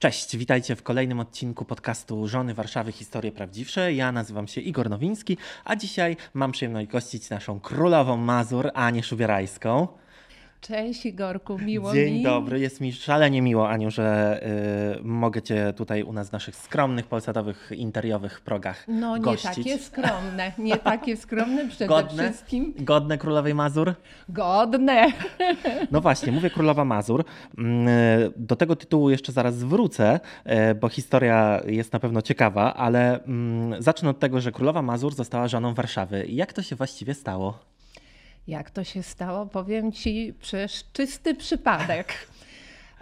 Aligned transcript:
Cześć, 0.00 0.36
witajcie 0.36 0.76
w 0.76 0.82
kolejnym 0.82 1.20
odcinku 1.20 1.64
podcastu 1.64 2.28
Żony 2.28 2.54
Warszawy 2.54 2.92
Historie 2.92 3.32
Prawdziwsze. 3.32 3.92
Ja 3.92 4.12
nazywam 4.12 4.48
się 4.48 4.60
Igor 4.60 4.90
Nowiński, 4.90 5.36
a 5.64 5.76
dzisiaj 5.76 6.16
mam 6.34 6.52
przyjemność 6.52 6.88
gościć 6.88 7.30
naszą 7.30 7.60
królową 7.60 8.16
Mazur, 8.16 8.70
Anię 8.74 9.02
Szubierajską. 9.02 9.88
Cześć 10.60 11.06
Igorku, 11.06 11.58
miło 11.58 11.92
Dzień 11.94 12.14
mi. 12.14 12.22
dobry, 12.22 12.60
jest 12.60 12.80
mi 12.80 12.92
szalenie 12.92 13.42
miło, 13.42 13.68
Aniu, 13.70 13.90
że 13.90 14.40
y, 14.98 15.02
mogę 15.04 15.42
Cię 15.42 15.72
tutaj 15.76 16.02
u 16.02 16.12
nas 16.12 16.28
w 16.28 16.32
naszych 16.32 16.56
skromnych, 16.56 17.06
polsatowych, 17.06 17.72
interiowych 17.76 18.40
progach 18.40 18.84
No 18.88 19.16
nie 19.16 19.22
gościć. 19.22 19.56
takie 19.56 19.78
skromne, 19.78 20.52
nie 20.58 20.76
takie 20.76 21.16
skromne 21.16 21.68
przede 21.68 21.86
Godne? 21.86 22.22
wszystkim. 22.24 22.74
Godne 22.78 23.18
królowej 23.18 23.54
Mazur? 23.54 23.94
Godne. 24.28 25.06
No 25.90 26.00
właśnie, 26.00 26.32
mówię 26.32 26.50
Królowa 26.50 26.84
Mazur. 26.84 27.24
Mm, 27.58 27.88
Do 28.36 28.56
tego 28.56 28.76
tytułu 28.76 29.10
jeszcze 29.10 29.32
zaraz 29.32 29.64
wrócę, 29.64 30.20
e, 30.44 30.74
bo 30.74 30.88
historia 30.88 31.60
jest 31.66 31.92
na 31.92 32.00
pewno 32.00 32.22
ciekawa, 32.22 32.74
ale 32.74 33.24
mm, 33.24 33.82
zacznę 33.82 34.10
od 34.10 34.18
tego, 34.18 34.40
że 34.40 34.52
Królowa 34.52 34.82
Mazur 34.82 35.14
została 35.14 35.48
żoną 35.48 35.74
Warszawy. 35.74 36.26
Jak 36.28 36.52
to 36.52 36.62
się 36.62 36.76
właściwie 36.76 37.14
stało? 37.14 37.58
Jak 38.50 38.70
to 38.70 38.84
się 38.84 39.02
stało? 39.02 39.46
Powiem 39.46 39.92
ci, 39.92 40.34
przez 40.40 40.84
czysty 40.92 41.34
przypadek. 41.34 42.12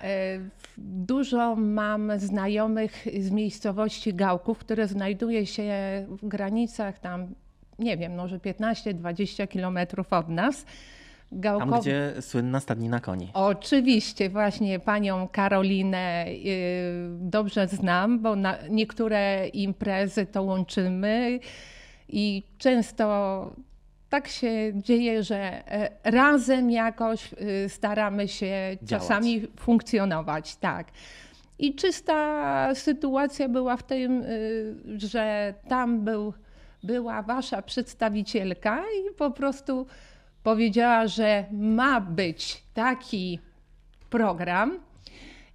E, 0.03 0.39
Dużo 0.79 1.57
mam 1.57 2.19
znajomych 2.19 3.07
z 3.21 3.31
miejscowości 3.31 4.15
Gałków, 4.15 4.59
które 4.59 4.89
znajduje 4.89 5.47
się 5.47 5.73
w 6.09 6.29
granicach 6.29 6.99
tam, 6.99 7.27
nie 7.79 7.97
wiem, 7.97 8.15
może 8.15 8.39
15-20 8.39 9.49
kilometrów 9.49 10.13
od 10.13 10.29
nas. 10.29 10.65
Tam, 10.65 11.41
Gałkow- 11.41 11.81
gdzie 11.81 12.13
słynna 12.21 12.61
stadnina 12.61 13.01
koni. 13.01 13.31
Oczywiście, 13.35 14.31
właśnie 14.31 14.79
panią 14.79 15.29
Karolinę 15.33 16.27
y, 16.29 17.09
dobrze 17.21 17.69
znam, 17.69 18.21
bo 18.23 18.35
niektóre 18.71 19.49
imprezy 19.49 20.27
to 20.27 20.43
łączymy 20.43 21.41
i 22.09 22.43
często 22.59 23.07
tak 24.09 24.29
się 24.29 24.73
dzieje, 24.75 25.23
że 25.23 25.39
e, 25.73 25.91
razem 26.05 26.71
jakoś 26.71 27.33
y, 27.33 27.69
staramy 27.69 28.29
się 28.29 28.77
Działać. 28.83 29.03
czasami 29.03 29.47
funkcjonować, 29.57 30.57
tak. 30.57 30.87
I 31.59 31.75
czysta 31.75 32.75
sytuacja 32.75 33.49
była 33.49 33.77
w 33.77 33.83
tym, 33.83 34.23
y, 34.23 34.75
że 34.97 35.55
tam 35.69 36.05
był, 36.05 36.35
była 36.83 37.23
wasza 37.23 37.63
przedstawicielka 37.63 38.81
i 38.83 39.15
po 39.15 39.31
prostu 39.31 39.87
powiedziała, 40.43 41.07
że 41.07 41.45
ma 41.53 42.01
być 42.01 42.63
taki 42.75 43.39
program. 44.11 44.79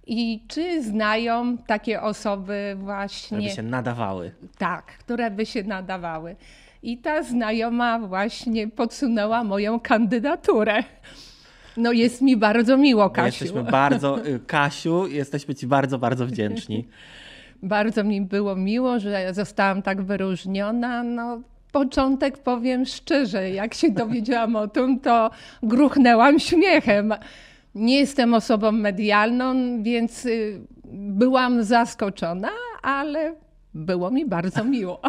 I 0.06 0.44
czy 0.48 0.82
znają 0.82 1.58
takie 1.58 2.02
osoby 2.02 2.76
właśnie, 2.78 3.40
Żeby 3.40 3.54
się 3.54 3.62
nadawały. 3.62 4.32
tak, 4.58 4.86
które 4.86 5.30
by 5.30 5.46
się 5.46 5.62
nadawały. 5.62 6.36
I 6.84 6.98
ta 6.98 7.22
znajoma 7.22 7.98
właśnie 7.98 8.68
podsunęła 8.68 9.44
moją 9.44 9.80
kandydaturę. 9.80 10.82
No 11.76 11.92
jest 11.92 12.22
mi 12.22 12.36
bardzo 12.36 12.76
miło, 12.76 13.10
Kasiu. 13.10 13.44
Jesteśmy 13.44 13.70
bardzo, 13.70 14.26
y, 14.26 14.40
Kasiu, 14.46 15.06
jesteśmy 15.06 15.54
Ci 15.54 15.66
bardzo, 15.66 15.98
bardzo 15.98 16.26
wdzięczni. 16.26 16.84
Bardzo 17.62 18.04
mi 18.04 18.20
było 18.20 18.56
miło, 18.56 18.98
że 19.00 19.34
zostałam 19.34 19.82
tak 19.82 20.02
wyróżniona. 20.02 21.02
No, 21.02 21.40
początek 21.72 22.38
powiem 22.38 22.86
szczerze, 22.86 23.50
jak 23.50 23.74
się 23.74 23.90
dowiedziałam 23.90 24.56
o 24.56 24.68
tym, 24.68 25.00
to 25.00 25.30
gruchnęłam 25.62 26.38
śmiechem. 26.38 27.14
Nie 27.74 27.98
jestem 27.98 28.34
osobą 28.34 28.72
medialną, 28.72 29.54
więc 29.82 30.26
y, 30.26 30.60
byłam 30.92 31.62
zaskoczona, 31.62 32.50
ale 32.82 33.34
było 33.74 34.10
mi 34.10 34.26
bardzo 34.26 34.64
miło. 34.64 35.00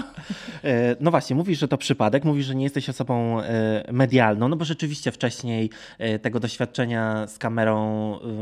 E, 0.64 0.96
No 1.00 1.12
właśnie, 1.12 1.36
mówisz, 1.36 1.59
że 1.59 1.68
to 1.68 1.78
przypadek, 1.78 2.24
mówisz, 2.24 2.46
że 2.46 2.56
nie 2.56 2.64
jesteś 2.64 2.90
osobą 2.90 3.42
e, 3.42 3.84
medialną, 3.92 4.48
no 4.48 4.56
bo 4.56 4.66
rzeczywiście 4.66 5.12
wcześniej 5.12 5.70
e, 5.98 6.20
tego 6.20 6.40
doświadczenia 6.40 7.28
z 7.28 7.38
kamerą 7.38 7.86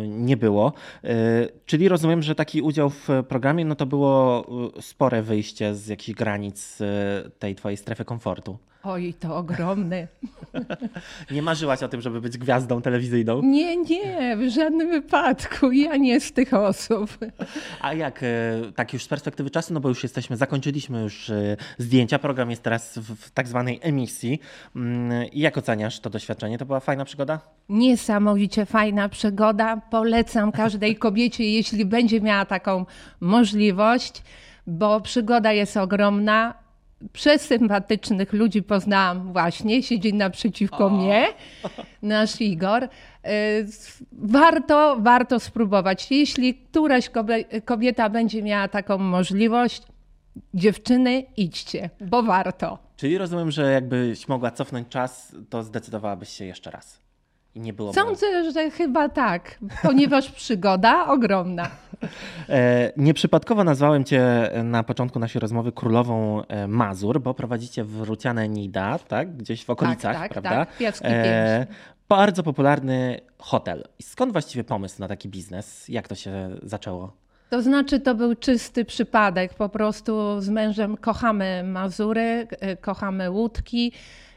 nie 0.08 0.38
było. 0.38 0.74
Czyli 1.66 1.88
rozumiem, 1.88 2.22
że 2.22 2.36
taki 2.36 2.62
udział 2.62 2.90
w 2.90 3.08
programie, 3.28 3.66
no 3.66 3.76
to 3.76 3.86
było 3.86 4.46
spore 4.82 5.22
wyjście 5.22 5.76
z 5.76 5.88
jakichś 5.88 6.18
granic 6.18 6.80
tej 7.40 7.56
twojej 7.56 7.78
strefy 7.78 8.06
komfortu. 8.06 8.58
Oj, 8.84 9.14
to 9.20 9.38
ogromne. 9.38 10.08
Nie 11.32 11.42
marzyłaś 11.42 11.84
o 11.84 11.88
tym, 11.88 12.02
żeby 12.02 12.22
być 12.22 12.38
gwiazdą 12.38 12.82
telewizyjną. 12.82 13.42
Nie, 13.42 13.78
nie, 13.78 14.38
w 14.38 14.50
żadnym 14.50 14.90
wypadku. 14.90 15.72
Ja 15.72 15.98
nie 15.98 16.22
z 16.22 16.32
tych 16.32 16.54
osób. 16.54 17.18
A 17.82 17.94
jak, 17.94 18.24
e, 18.24 18.28
tak 18.76 18.94
już 18.94 19.04
z 19.04 19.08
perspektywy 19.08 19.50
czasu, 19.50 19.74
no 19.74 19.80
bo 19.80 19.90
już 19.90 20.04
jesteśmy, 20.04 20.38
zakończyliśmy 20.38 21.02
już 21.02 21.30
e, 21.30 21.58
zdjęcia, 21.78 22.20
program 22.20 22.50
jest 22.50 22.64
teraz 22.64 22.98
w, 22.98 23.32
tak 23.32 23.48
zwanej 23.48 23.80
emisji. 23.82 24.40
Mm, 24.76 25.32
I 25.32 25.40
jak 25.40 25.58
oceniasz 25.58 26.00
to 26.00 26.10
doświadczenie? 26.10 26.58
To 26.58 26.66
była 26.66 26.80
fajna 26.80 27.06
przygoda? 27.06 27.40
Niesamowicie 27.70 28.66
fajna 28.66 29.10
przygoda. 29.10 29.78
Polecam 29.78 30.52
każdej 30.52 30.96
kobiecie, 30.96 31.44
jeśli 31.44 31.86
będzie 31.86 32.22
miała 32.22 32.46
taką 32.46 32.86
możliwość, 33.20 34.24
bo 34.68 35.02
przygoda 35.02 35.52
jest 35.52 35.78
ogromna. 35.78 36.63
Przesympatycznych 37.14 38.34
ludzi 38.34 38.64
poznałam 38.64 39.34
właśnie, 39.34 39.84
siedzi 39.84 40.14
naprzeciwko 40.14 40.90
mnie, 40.90 41.28
nasz 42.02 42.42
Igor. 42.42 42.84
Y, 42.84 42.88
Warto, 44.12 44.98
warto 45.00 45.40
spróbować. 45.40 46.12
Jeśli 46.12 46.54
któraś 46.56 47.10
kobie- 47.10 47.62
kobieta 47.66 48.10
będzie 48.10 48.44
miała 48.44 48.68
taką 48.68 48.98
możliwość, 48.98 49.82
dziewczyny, 50.54 51.24
idźcie, 51.38 51.90
bo 52.02 52.24
warto. 52.24 52.78
Czyli 52.98 53.18
rozumiem, 53.18 53.52
że 53.52 53.72
jakbyś 53.72 54.28
mogła 54.28 54.52
cofnąć 54.52 54.88
czas, 54.88 55.36
to 55.50 55.64
zdecydowałabyś 55.64 56.30
się 56.30 56.46
jeszcze 56.46 56.72
raz. 56.72 57.03
I 57.56 57.60
nie 57.60 57.74
było. 57.74 57.94
Sądzę, 57.94 58.52
że 58.52 58.72
chyba 58.72 59.10
tak, 59.10 59.60
ponieważ 59.84 60.32
przygoda 60.32 61.08
ogromna. 61.08 61.70
E, 62.50 62.92
nieprzypadkowo 62.98 63.64
nazwałem 63.64 64.04
cię 64.04 64.50
na 64.64 64.84
początku 64.84 65.20
naszej 65.20 65.40
rozmowy 65.40 65.72
królową 65.72 66.46
e, 66.46 66.68
Mazur, 66.68 67.22
bo 67.22 67.34
prowadzicie 67.34 67.84
w 67.84 68.02
Ruciane 68.02 68.50
Nida, 68.50 69.00
tak? 69.00 69.38
Gdzieś 69.38 69.66
w 69.66 69.70
okolicach, 69.70 70.18
tak, 70.18 70.32
prawda? 70.32 70.50
tak, 70.50 70.78
Piaski 70.78 71.08
bardzo 72.10 72.44
popularny 72.44 73.20
hotel. 73.38 73.84
Skąd 74.02 74.32
właściwie 74.32 74.64
pomysł 74.64 74.96
na 75.00 75.08
taki 75.08 75.30
biznes? 75.30 75.90
Jak 75.90 76.08
to 76.08 76.16
się 76.16 76.50
zaczęło? 76.64 77.14
To 77.50 77.62
znaczy, 77.62 78.00
to 78.00 78.16
był 78.16 78.36
czysty 78.36 78.86
przypadek. 78.86 79.54
Po 79.54 79.70
prostu 79.70 80.42
z 80.42 80.50
mężem 80.50 80.98
kochamy 80.98 81.64
Mazury, 81.64 82.48
e, 82.50 82.78
kochamy 82.78 83.32
łódki 83.32 83.92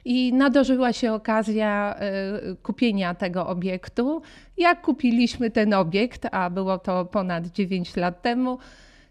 i 0.06 0.32
nadarzyła 0.32 0.92
się 0.92 1.12
okazja 1.12 1.94
e, 1.98 2.54
kupienia 2.62 3.14
tego 3.14 3.46
obiektu. 3.46 4.22
Jak 4.56 4.82
kupiliśmy 4.82 5.50
ten 5.50 5.74
obiekt, 5.74 6.26
a 6.32 6.50
było 6.50 6.78
to 6.78 7.04
ponad 7.04 7.46
9 7.46 7.96
lat 7.96 8.22
temu, 8.22 8.58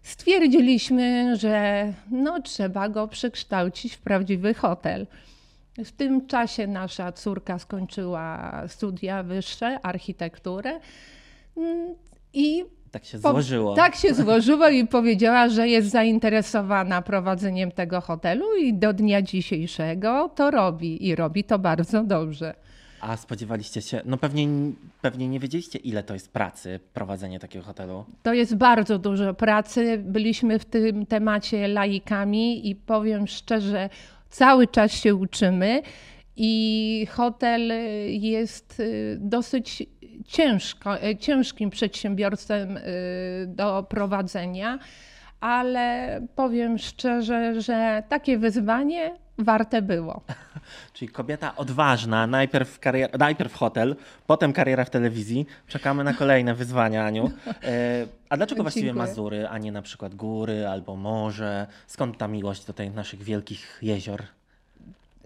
stwierdziliśmy, 0.02 1.36
że 1.36 1.92
no, 2.10 2.42
trzeba 2.42 2.88
go 2.88 3.08
przekształcić 3.08 3.94
w 3.94 3.98
prawdziwy 3.98 4.54
hotel. 4.54 5.06
W 5.84 5.92
tym 5.92 6.26
czasie 6.26 6.66
nasza 6.66 7.12
córka 7.12 7.58
skończyła 7.58 8.62
studia 8.66 9.22
wyższe, 9.22 9.80
architekturę 9.82 10.80
mm, 11.56 11.94
i 12.32 12.64
Tak 12.96 13.04
się 13.04 13.18
po- 13.18 13.30
złożyło. 13.30 13.74
Tak 13.74 13.94
się 13.96 14.14
złożyło 14.14 14.68
i 14.68 14.86
powiedziała, 14.86 15.48
że 15.48 15.68
jest 15.68 15.90
zainteresowana 15.90 17.02
prowadzeniem 17.02 17.72
tego 17.72 18.00
hotelu 18.00 18.56
i 18.56 18.74
do 18.74 18.92
dnia 18.92 19.22
dzisiejszego 19.22 20.28
to 20.34 20.50
robi 20.50 21.06
i 21.06 21.14
robi 21.14 21.44
to 21.44 21.58
bardzo 21.58 22.04
dobrze. 22.04 22.54
A 23.00 23.16
spodziewaliście 23.16 23.82
się, 23.82 24.00
no 24.04 24.16
pewnie, 24.16 24.48
pewnie 25.02 25.28
nie 25.28 25.40
wiedzieliście, 25.40 25.78
ile 25.78 26.02
to 26.02 26.14
jest 26.14 26.32
pracy 26.32 26.80
prowadzenie 26.94 27.38
takiego 27.40 27.64
hotelu. 27.64 28.04
To 28.22 28.32
jest 28.34 28.56
bardzo 28.56 28.98
dużo 28.98 29.34
pracy. 29.34 29.98
Byliśmy 30.04 30.58
w 30.58 30.64
tym 30.64 31.06
temacie 31.06 31.68
laikami 31.68 32.68
i 32.70 32.74
powiem 32.76 33.26
szczerze, 33.26 33.88
cały 34.30 34.66
czas 34.66 34.92
się 34.92 35.14
uczymy 35.14 35.82
i 36.36 37.06
hotel 37.10 37.72
jest 38.08 38.80
y, 38.80 39.18
dosyć 39.20 39.82
ciężko, 40.24 41.04
y, 41.04 41.16
ciężkim 41.16 41.70
przedsiębiorstwem 41.70 42.76
y, 42.76 42.82
do 43.46 43.82
prowadzenia, 43.88 44.78
ale 45.40 46.20
powiem 46.36 46.78
szczerze, 46.78 47.60
że 47.60 48.02
takie 48.08 48.38
wyzwanie 48.38 49.14
warte 49.38 49.82
było. 49.82 50.20
Czyli 50.92 51.08
kobieta 51.08 51.56
odważna, 51.56 52.26
najpierw, 52.26 52.80
karier, 52.80 53.18
najpierw 53.18 53.54
hotel, 53.54 53.96
potem 54.26 54.52
kariera 54.52 54.84
w 54.84 54.90
telewizji. 54.90 55.46
Czekamy 55.68 56.04
na 56.04 56.14
kolejne 56.14 56.54
wyzwania, 56.54 57.04
Aniu. 57.04 57.30
E, 57.64 58.06
a 58.28 58.36
dlaczego 58.36 58.62
właściwie 58.62 58.86
Dziękuję. 58.86 59.06
Mazury, 59.06 59.48
a 59.48 59.58
nie 59.58 59.72
na 59.72 59.82
przykład 59.82 60.14
góry 60.14 60.66
albo 60.68 60.96
morze? 60.96 61.66
Skąd 61.86 62.18
ta 62.18 62.28
miłość 62.28 62.64
do 62.64 62.72
tych 62.72 62.94
naszych 62.94 63.22
wielkich 63.22 63.78
jezior? 63.82 64.22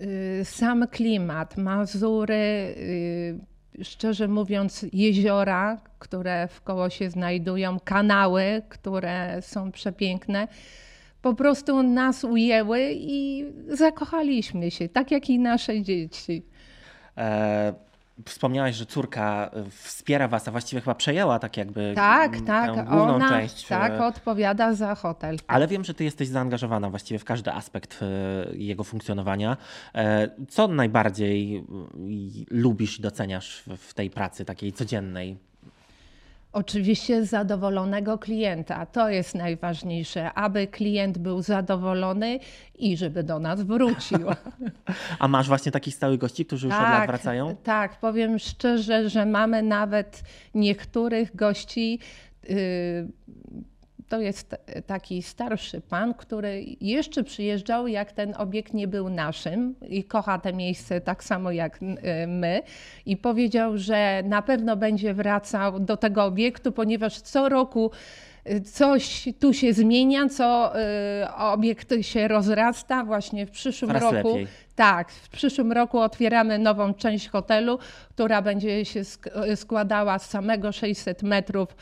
Y, 0.01 0.41
Sam 0.45 0.89
klimat, 0.89 1.57
Mazury, 1.57 2.35
y, 2.35 3.39
szczerze 3.83 4.29
mówiąc, 4.29 4.87
jeziora, 4.93 5.81
które 5.99 6.49
w 6.49 6.63
koło 6.63 6.91
się 6.91 7.11
znajdują, 7.11 7.81
kanały, 7.85 8.63
które 8.69 9.43
są 9.43 9.73
przepiękne, 9.73 10.49
po 11.23 11.35
prostu 11.35 11.83
nas 11.83 12.25
ujęły 12.25 12.91
i 12.93 13.45
zakochaliśmy 13.69 14.71
się, 14.71 14.89
tak 14.89 15.11
jak 15.11 15.31
i 15.31 15.39
nasze 15.39 15.83
dzieci. 15.83 16.43
E, 17.17 17.75
wspomniałaś, 18.27 18.75
że 18.77 18.87
córka 18.87 19.51
wspiera 19.71 20.29
was, 20.29 20.49
a 20.49 20.51
właściwie 20.51 20.81
chyba 20.83 20.95
przejęła 20.95 21.39
tak 21.39 21.57
jakby 21.57 21.93
tak, 21.97 22.37
tę 22.37 22.43
tak, 22.43 22.75
główną 22.75 23.15
ona, 23.15 23.29
część. 23.29 23.67
Tak, 23.67 23.93
e, 23.93 24.07
odpowiada 24.07 24.75
za 24.75 24.95
hotel. 24.95 25.37
Ale 25.47 25.69
wiem, 25.69 25.85
że 25.85 25.95
ty 25.95 26.05
jesteś 26.05 26.29
zaangażowana 26.29 26.91
właściwie 26.91 27.19
w 27.19 27.25
każdy 27.25 27.53
aspekt 27.53 28.01
e, 28.03 28.07
jego 28.57 28.85
funkcjonowania. 28.85 29.57
E, 29.95 30.29
Co 30.49 30.69
najbardziej 30.69 31.57
e, 31.57 31.63
lubisz 32.51 32.99
i 32.99 33.03
doceniasz 33.03 33.63
w- 33.67 33.77
w 33.77 33.95
tej 33.95 34.11
pracy 34.11 34.45
takiej 34.45 34.73
codziennej? 34.73 35.50
Oczywiście 36.53 37.25
zadowolonego 37.25 38.19
klienta. 38.19 38.87
To 38.87 39.09
jest 39.09 39.35
najważniejsze, 39.35 40.33
aby 40.33 40.67
klient 40.67 41.19
był 41.19 41.43
zadowolony 41.43 42.39
i 42.75 42.97
żeby 42.97 43.23
do 43.23 43.39
nas 43.39 43.63
wrócił. 43.63 44.19
A 45.19 45.29
masz 45.29 45.49
właśnie 45.49 45.73
takich 45.73 45.95
stałych 45.95 46.19
gości, 46.19 46.47
którzy 46.47 46.67
już 46.67 46.77
od 46.77 46.83
lat 46.83 47.07
wracają? 47.07 47.57
Tak, 47.63 48.01
powiem 48.01 48.39
szczerze, 48.39 49.09
że 49.09 49.27
mamy 49.27 49.63
nawet 49.63 50.23
niektórych 50.55 51.37
gości. 51.37 51.99
Yy, 52.49 52.57
to 54.11 54.21
jest 54.21 54.57
taki 54.87 55.23
starszy 55.23 55.81
pan, 55.81 56.15
który 56.15 56.65
jeszcze 56.81 57.25
przyjeżdżał, 57.25 57.87
jak 57.87 58.13
ten 58.13 58.35
obiekt 58.39 58.75
nie 58.75 58.89
był 58.89 59.09
naszym 59.09 59.75
i 59.89 60.05
kocha 60.05 60.39
te 60.39 60.53
miejsce 60.53 61.01
tak 61.01 61.25
samo 61.25 61.51
jak 61.51 61.83
yy, 61.83 62.27
my. 62.27 62.63
I 63.07 63.17
powiedział, 63.17 63.79
że 63.79 64.23
na 64.25 64.43
pewno 64.43 64.77
będzie 64.77 65.15
wracał 65.15 65.81
do 65.81 65.97
tego 65.97 66.25
obiektu, 66.25 66.73
ponieważ 66.73 67.21
co 67.21 67.49
roku 67.49 67.91
yy, 68.45 68.61
coś 68.61 69.29
tu 69.41 69.55
się 69.55 69.73
zmienia, 69.73 70.29
co 70.29 70.73
yy, 70.75 71.35
obiekt 71.35 71.93
się 72.01 72.29
rozrasta. 72.29 73.05
Właśnie 73.05 73.47
w 73.47 73.51
przyszłym 73.51 73.89
Coraz 73.91 74.03
roku. 74.13 74.29
lepiej. 74.29 74.47
Tak, 74.77 75.13
w 75.13 75.29
przyszłym 75.29 75.73
roku 75.73 75.99
otwieramy 75.99 76.59
nową 76.59 76.95
część 76.95 77.29
hotelu, 77.29 77.79
która 78.11 78.43
będzie 78.43 78.85
się 78.85 79.01
sk- 79.01 79.57
składała 79.57 80.19
z 80.19 80.31
samego 80.31 80.73
600 80.73 81.23
metrów 81.23 81.77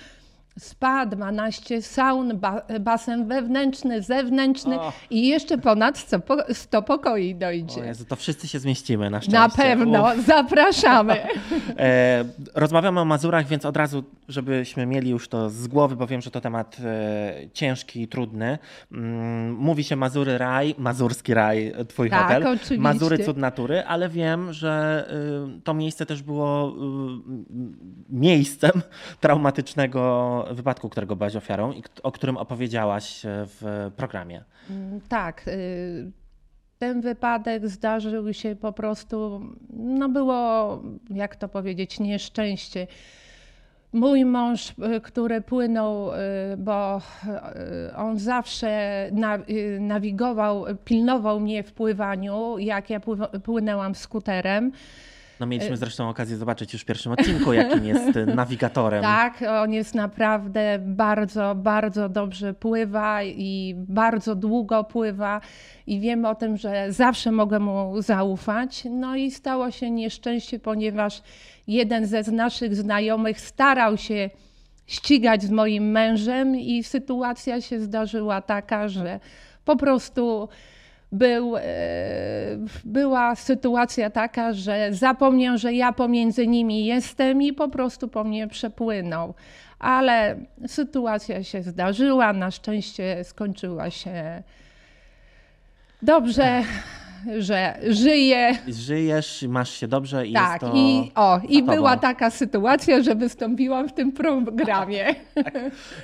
spa, 0.59 1.07
12 1.07 1.83
saun, 1.83 2.39
ba- 2.39 2.63
basen 2.81 3.29
wewnętrzny, 3.29 4.03
zewnętrzny 4.03 4.81
O. 4.81 4.93
i 5.11 5.29
jeszcze 5.29 5.59
ponad 5.59 5.99
100, 5.99 6.21
po- 6.21 6.55
100 6.55 6.83
pokoi 6.83 7.35
O 7.35 7.39
dojdzie. 7.39 7.81
Jezu, 7.81 8.05
to 8.05 8.17
wszyscy 8.17 8.49
się 8.49 8.59
zmieścimy 8.59 9.11
na 9.11 9.21
szczęście. 9.21 9.39
Na 9.39 9.49
pewno, 9.49 10.03
Uff. 10.15 10.27
zapraszamy. 10.27 11.17
E, 11.79 12.25
rozmawiamy 12.55 13.01
o 13.01 13.05
Mazurach, 13.05 13.47
więc 13.47 13.65
od 13.65 13.77
razu, 13.77 14.05
żebyśmy 14.29 14.87
mieli 14.87 15.11
już 15.11 15.29
to 15.29 15.51
z 15.51 15.67
głowy, 15.69 15.97
bo 15.97 16.07
wiem, 16.07 16.21
że 16.21 16.31
to 16.31 16.41
temat 16.41 16.77
e, 16.85 17.35
ciężki 17.53 18.03
i 18.03 18.09
trudny. 18.09 18.59
Mm, 18.93 19.55
mówi 19.55 19.85
się 19.85 19.97
Mazury 19.97 20.39
Raj, 20.39 20.75
Mazurski 20.79 21.35
Raj, 21.35 21.73
twój 21.89 22.11
Tak, 22.11 22.23
hotel. 22.23 22.47
oczywiście. 22.47 22.79
Mazury 22.79 23.19
Cud 23.19 23.37
Natury, 23.37 23.85
ale 23.85 24.09
wiem, 24.09 24.53
że 24.53 25.05
to 25.65 25.75
miejsce 25.75 26.07
też 26.07 26.23
było 26.23 26.75
miejscem 28.11 28.73
traumatycznego 29.21 30.45
wypadku, 30.55 30.89
którego 30.89 31.17
byłaś 31.17 31.37
ofiarą 31.37 31.73
i 31.73 31.83
o 32.03 32.13
którym 32.13 32.37
opowiedziałaś 32.37 33.27
e, 33.27 33.29
w 33.47 33.91
programie. 33.97 34.45
Mm, 34.71 35.01
Tak. 35.09 35.49
y, 35.49 36.13
Ten 36.79 37.01
wypadek 37.01 37.69
zdarzył 37.69 38.33
się 38.35 38.57
po 38.57 38.73
prostu, 38.73 39.41
no 39.71 40.09
było, 40.09 40.83
jak 41.11 41.37
to 41.37 41.49
powiedzieć, 41.49 42.01
nieszczęście. 42.01 42.87
Mój 43.93 44.25
mąż, 44.25 44.71
y, 44.71 45.01
który 45.01 45.41
płynął, 45.41 46.13
y, 46.13 46.17
bo 46.59 47.01
on 47.97 48.19
zawsze 48.19 49.09
na, 49.13 49.39
nawigował, 49.81 50.65
pilnował 50.85 51.41
mnie 51.41 51.63
w 51.63 51.73
pływaniu, 51.73 52.59
jak 52.59 52.91
ja 52.91 53.01
płynęłam 53.45 53.95
skuterem. 53.95 54.73
No 55.41 55.47
mieliśmy 55.47 55.77
zresztą 55.77 56.09
okazję 56.09 56.37
zobaczyć 56.37 56.73
już 56.73 56.83
w 56.83 56.85
pierwszym 56.85 57.13
odcinku, 57.13 57.53
jakim 57.53 57.85
jest 57.85 58.17
y, 58.17 58.27
nawigatorem. 58.43 59.03
Tak, 59.03 59.45
on 59.63 59.73
jest 59.73 59.95
naprawdę 59.95 60.79
bardzo, 60.83 61.55
bardzo 61.55 62.09
dobrze 62.09 62.55
pływa 62.55 63.23
i 63.23 63.75
bardzo 63.77 64.35
długo 64.35 64.85
pływa 64.85 65.41
i 65.87 66.01
wiem 66.01 66.25
o 66.25 66.35
tym, 66.35 66.57
że 66.57 66.93
zawsze 66.93 67.33
mogę 67.33 67.59
mu 67.59 68.03
zaufać. 68.03 68.83
No 68.91 69.17
i 69.17 69.31
stało 69.31 69.71
się 69.71 69.91
nieszczęście, 69.91 70.59
ponieważ 70.59 71.23
jeden 71.67 72.07
ze 72.07 72.23
z 72.23 72.33
naszych 72.33 72.77
znajomych 72.77 73.41
starał 73.41 73.97
się 73.97 74.31
ścigać 74.87 75.43
z 75.43 75.51
moim 75.51 75.91
mężem 75.91 76.57
i 76.57 76.83
sytuacja 76.83 77.61
się 77.61 77.81
zdarzyła 77.81 78.43
taka, 78.43 78.89
że 78.89 79.21
po 79.65 79.77
prostu 79.77 80.49
był, 81.13 81.57
e, 81.57 81.63
była 82.85 83.35
sytuacja 83.35 84.11
taka, 84.11 84.53
że 84.53 84.89
zapomniał, 84.93 85.59
że 85.59 85.73
ja 85.73 85.93
pomiędzy 85.93 86.47
nimi 86.47 86.87
jestem 86.87 87.43
i 87.43 87.53
po 87.53 87.69
prostu 87.69 88.09
po 88.09 88.25
mnie 88.25 88.49
przepłynął. 88.49 89.35
Ale 89.79 90.37
sytuacja 90.67 91.45
się 91.45 91.63
zdarzyła, 91.63 92.33
na 92.33 92.51
szczęście 92.51 93.25
skończyła 93.25 93.91
się 93.91 94.43
dobrze, 96.03 96.63
że 97.39 97.79
żyję. 97.89 98.59
Żyjesz, 98.69 99.45
masz 99.49 99.71
się 99.71 99.89
dobrze 99.89 100.27
i 100.27 100.33
Tak, 100.33 100.61
to 100.61 100.73
i, 100.75 101.13
o, 101.15 101.41
i 101.49 101.61
tobą. 101.61 101.73
była 101.73 101.97
taka 101.97 102.31
sytuacja, 102.31 103.03
że 103.03 103.15
wystąpiłam 103.15 103.89
w 103.89 103.93
tym 103.93 104.13
programie. 104.13 105.15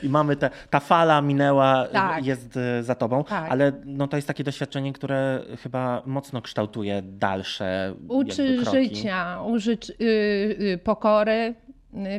I 0.03 0.09
mamy 0.09 0.37
te, 0.37 0.51
ta 0.71 0.81
fala 0.81 1.23
minęła, 1.23 1.87
Tak. 1.93 2.27
jest 2.27 2.57
y, 2.57 2.83
za 2.83 2.95
tobą, 2.95 3.25
Tak. 3.25 3.51
ale 3.51 3.73
no, 3.85 4.09
to 4.09 4.17
jest 4.17 4.29
takie 4.29 4.45
doświadczenie, 4.45 4.93
które 4.93 5.41
chyba 5.63 6.03
mocno 6.07 6.43
kształtuje 6.43 7.03
dalsze 7.03 7.95
Uczy 8.09 8.65
życia, 8.73 9.43
uczy 9.47 9.79
y, 10.01 10.05
y, 10.05 10.79
pokory. 10.85 11.55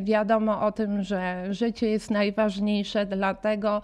Wiadomo 0.01 0.61
o 0.65 0.71
tym, 0.71 1.03
że 1.03 1.45
życie 1.53 1.87
jest 1.87 2.11
najważniejsze, 2.11 3.05
dlatego 3.05 3.81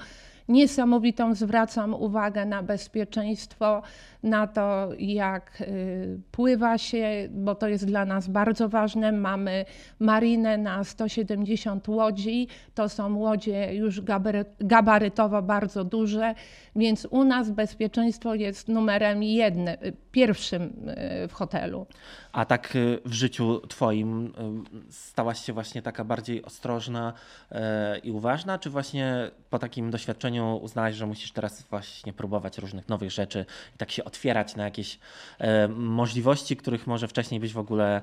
niesamowitą 0.48 1.36
zwracam 1.36 1.94
uwagę 1.94 2.46
na 2.46 2.64
bezpieczeństwo, 2.64 3.82
na 4.24 4.48
to, 4.48 4.90
jak 5.00 5.62
y, 5.62 6.20
pływa 6.32 6.78
się, 6.78 7.30
bo 7.32 7.56
to 7.56 7.68
jest 7.68 7.86
dla 7.86 8.06
nas 8.06 8.28
bardzo 8.28 8.70
ważne. 8.70 9.12
Mamy 9.12 9.66
marinę 10.00 10.58
na 10.58 10.84
170 10.84 11.88
łodzi, 11.88 12.48
to 12.76 12.90
są 12.90 13.18
łodzie 13.18 13.76
już 13.76 14.02
gabary- 14.02 14.46
gabarytowo 14.60 15.42
bardzo 15.42 15.84
duże, 15.84 16.36
więc 16.76 17.08
u 17.10 17.24
nas 17.24 17.52
bezpieczeństwo 17.52 18.36
jest 18.36 18.68
numerem 18.68 19.24
jednym, 19.24 19.78
pierwszym 20.12 20.90
y, 21.24 21.28
w 21.28 21.34
hotelu. 21.34 21.86
A 22.32 22.46
tak 22.46 22.76
y, 22.76 23.00
w 23.06 23.14
życiu 23.14 23.62
twoim 23.68 24.26
y, 24.26 24.32
stałaś 24.92 25.46
się 25.46 25.54
właśnie 25.54 25.82
taka 25.82 26.04
bardziej 26.04 26.46
ostrożna 26.46 27.14
y, 27.52 27.56
i 28.04 28.12
uważna, 28.12 28.60
czy 28.60 28.70
właśnie 28.70 29.32
po 29.50 29.60
takim 29.60 29.92
doświadczeniu 29.92 30.60
uznałaś, 30.62 30.96
że 30.96 31.06
musisz 31.06 31.32
teraz 31.32 31.62
właśnie 31.62 32.14
próbować 32.14 32.58
różnych 32.58 32.90
nowych 32.90 33.12
rzeczy 33.12 33.46
i 33.76 33.78
tak 33.78 33.92
się 33.92 34.04
otwierać 34.12 34.56
na 34.56 34.64
jakieś 34.64 34.96
y, 34.96 35.68
możliwości, 35.68 36.58
których 36.58 36.88
może 36.88 37.08
wcześniej 37.08 37.40
byś 37.40 37.54
w 37.54 37.58
ogóle 37.58 38.02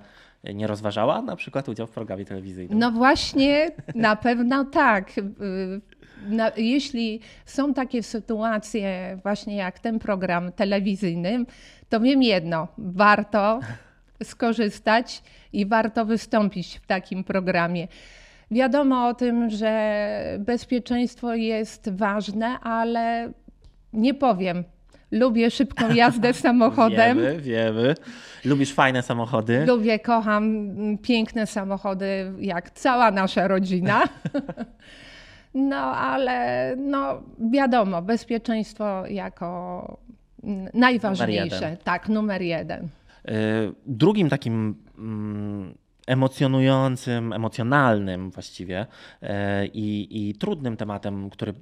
nie 0.54 0.66
rozważała, 0.66 1.22
na 1.22 1.36
przykład 1.36 1.68
udział 1.68 1.86
w 1.86 1.90
programie 1.90 2.24
telewizyjnym? 2.24 2.78
No 2.78 2.90
właśnie, 2.92 3.70
na 3.94 4.16
pewno 4.16 4.64
tak. 4.64 5.18
Y, 5.18 5.80
Na, 6.26 6.50
jeśli 6.56 7.20
są 7.46 7.74
takie 7.74 8.02
sytuacje, 8.02 9.18
właśnie 9.22 9.56
jak 9.56 9.78
ten 9.78 9.98
program 9.98 10.52
telewizyjny, 10.52 11.44
to 11.88 12.00
wiem 12.00 12.22
jedno: 12.22 12.68
warto 12.78 13.60
skorzystać 14.22 15.22
i 15.52 15.66
warto 15.66 16.04
wystąpić 16.04 16.78
w 16.78 16.86
takim 16.86 17.24
programie. 17.24 17.88
Wiadomo 18.50 19.08
o 19.08 19.14
tym, 19.14 19.50
że 19.50 20.36
bezpieczeństwo 20.38 21.34
jest 21.34 21.90
ważne, 21.92 22.58
ale 22.60 23.32
nie 23.92 24.14
powiem. 24.14 24.64
Lubię 25.10 25.50
szybką 25.50 25.94
jazdę 25.94 26.34
samochodem. 26.34 27.18
Wiemy, 27.18 27.40
wiemy. 27.40 27.94
Lubisz 28.44 28.74
fajne 28.74 29.02
samochody. 29.02 29.66
Lubię, 29.66 29.98
kocham 29.98 30.44
mm, 30.44 30.98
piękne 30.98 31.46
samochody, 31.46 32.32
jak 32.38 32.70
cała 32.70 33.10
nasza 33.10 33.48
rodzina. 33.48 34.02
No, 35.54 35.76
ale 35.76 36.74
no, 36.76 37.22
wiadomo, 37.50 38.02
bezpieczeństwo 38.02 39.06
jako 39.06 39.98
mm, 40.44 40.68
najważniejsze. 40.74 41.54
jeden. 41.54 41.76
Tak, 41.76 42.08
numer 42.08 42.42
jeden. 42.42 42.84
Y, 42.84 42.88
Drugim 43.86 44.28
takim 44.28 44.74
mm, 44.98 45.74
emocjonującym, 46.06 47.32
emocjonalnym 47.32 48.30
właściwie 48.30 48.86
y, 49.22 49.26
i, 49.74 50.08
i 50.10 50.34
trudnym 50.34 50.76
tematem, 50.76 51.30
który 51.30 51.54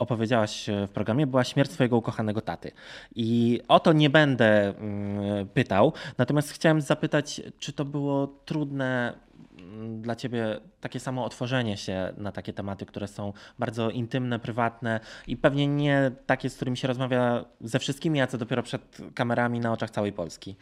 opowiedziałaś 0.00 0.66
w 0.86 0.90
programie, 0.90 1.26
była 1.26 1.44
śmierć 1.44 1.70
swojego 1.70 1.96
ukochanego 1.96 2.40
taty. 2.40 2.72
I 3.14 3.60
o 3.68 3.80
to 3.80 3.92
nie 3.92 4.10
będę 4.10 4.68
mm, 4.68 5.48
pytał, 5.48 5.92
natomiast 6.18 6.52
chciałem 6.52 6.80
zapytać, 6.80 7.40
czy 7.58 7.72
to 7.72 7.84
było 7.84 8.26
trudne 8.26 9.14
mm, 9.58 10.02
dla 10.02 10.16
ciebie 10.16 10.60
takie 10.80 11.00
samo 11.00 11.24
otworzenie 11.24 11.76
się 11.76 12.12
na 12.16 12.32
takie 12.32 12.52
tematy, 12.52 12.86
które 12.86 13.08
są 13.08 13.32
bardzo 13.58 13.90
intymne, 13.90 14.38
prywatne 14.38 15.00
i 15.26 15.36
pewnie 15.36 15.66
nie 15.66 16.10
takie, 16.26 16.50
z 16.50 16.56
którymi 16.56 16.76
się 16.76 16.88
rozmawia 16.88 17.44
ze 17.60 17.78
wszystkimi, 17.78 18.20
a 18.20 18.26
co 18.26 18.38
dopiero 18.38 18.62
przed 18.62 18.98
kamerami 19.14 19.60
na 19.60 19.72
oczach 19.72 19.90
całej 19.90 20.12
Polski. 20.12 20.56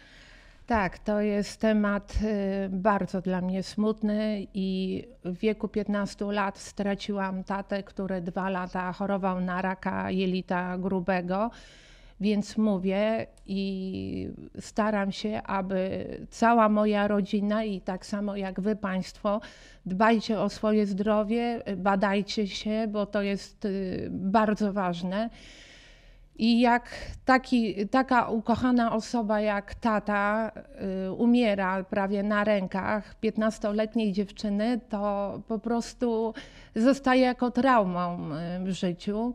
Tak, 0.69 0.99
to 0.99 1.21
jest 1.21 1.61
temat 1.61 2.19
y, 2.23 2.69
bardzo 2.69 3.21
dla 3.21 3.41
mnie 3.41 3.63
smutny 3.63 4.47
i 4.55 5.03
w 5.25 5.39
wieku 5.39 5.69
15 5.69 6.25
lat 6.25 6.59
straciłam 6.59 7.45
tatę, 7.45 7.83
który 7.83 8.21
dwa 8.21 8.51
lata 8.51 8.93
chorował 8.93 9.41
na 9.41 9.63
raka 9.63 10.11
jelita 10.11 10.79
grubego. 10.79 11.51
Więc 12.21 12.57
mówię 12.57 13.27
i 13.47 14.29
staram 14.61 15.13
się, 15.13 15.43
aby 15.43 16.07
cała 16.31 16.69
moja 16.69 17.09
rodzina 17.09 17.65
i 17.65 17.81
tak 17.81 18.07
samo 18.07 18.37
jak 18.37 18.61
wy 18.61 18.77
Państwo, 18.77 19.41
dbajcie 19.87 20.41
o 20.41 20.49
swoje 20.49 20.87
zdrowie, 20.87 21.63
badajcie 21.77 22.47
się, 22.47 22.87
bo 22.89 23.07
to 23.07 23.23
jest 23.23 23.65
y, 23.65 24.09
bardzo 24.11 24.73
ważne. 24.73 25.31
I 26.39 26.61
jak 26.61 26.91
taki, 27.25 27.87
taka 27.87 28.29
ukochana 28.29 28.93
osoba 28.93 29.41
jak 29.41 29.75
tata 29.75 30.53
y, 31.07 31.13
umiera 31.13 31.85
prawie 31.85 32.23
na 32.23 32.45
rękach 32.45 33.15
15-letniej 33.23 34.13
dziewczyny, 34.13 34.81
to 34.89 35.43
po 35.49 35.59
prostu 35.59 36.35
zostaje 36.77 37.23
jako 37.23 37.51
traumą 37.51 38.31
y, 38.33 38.65
w 38.65 38.71
życiu. 38.71 39.35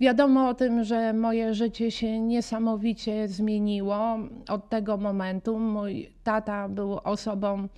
Wiadomo 0.00 0.48
o 0.48 0.54
tym, 0.54 0.84
że 0.84 1.12
moje 1.12 1.54
życie 1.54 1.90
się 1.90 2.20
niesamowicie 2.20 3.28
zmieniło 3.28 4.18
od 4.48 4.68
tego 4.68 4.96
momentu. 4.96 5.58
Mój 5.58 6.12
tata 6.24 6.68
był 6.68 6.98
osobą 7.04 7.68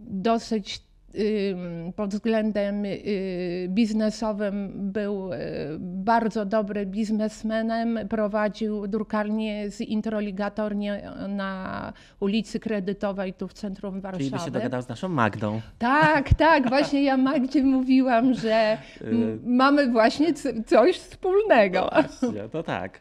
dosyć 0.00 0.85
pod 1.96 2.10
względem 2.10 2.84
y, 2.84 3.66
biznesowym 3.68 4.72
był 4.92 5.32
y, 5.32 5.38
bardzo 5.80 6.44
dobry 6.44 6.86
biznesmenem. 6.86 7.98
Prowadził 8.08 8.86
drukarnię 8.86 9.70
z 9.70 9.80
introligatornie 9.80 11.10
na 11.28 11.92
ulicy 12.20 12.60
Kredytowej 12.60 13.34
tu 13.34 13.48
w 13.48 13.52
centrum 13.52 14.00
Warszawy. 14.00 14.24
Czyli 14.24 14.36
by 14.36 14.44
się 14.44 14.50
dogadał 14.50 14.82
z 14.82 14.88
naszą 14.88 15.08
Magdą. 15.08 15.60
Tak, 15.78 16.34
tak. 16.34 16.68
Właśnie 16.68 17.02
ja 17.02 17.16
Magdzie 17.16 17.62
mówiłam, 17.62 18.34
że 18.34 18.78
y, 19.02 19.38
mamy 19.44 19.92
właśnie 19.92 20.34
coś 20.66 20.98
wspólnego. 20.98 21.90
No 21.96 22.02
właśnie, 22.02 22.48
to 22.48 22.62
tak. 22.62 23.00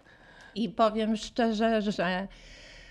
I 0.55 0.69
powiem 0.69 1.15
szczerze, 1.15 1.81
że 1.81 2.27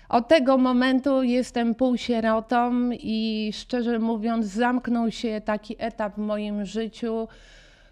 od 0.09 0.27
tego 0.27 0.57
momentu 0.57 1.23
jestem 1.23 1.75
półsierotą 1.75 2.89
i 2.91 3.51
szczerze 3.53 3.99
mówiąc, 3.99 4.45
zamknął 4.45 5.11
się 5.11 5.41
taki 5.45 5.75
etap 5.79 6.15
w 6.15 6.17
moim 6.17 6.65
życiu, 6.65 7.27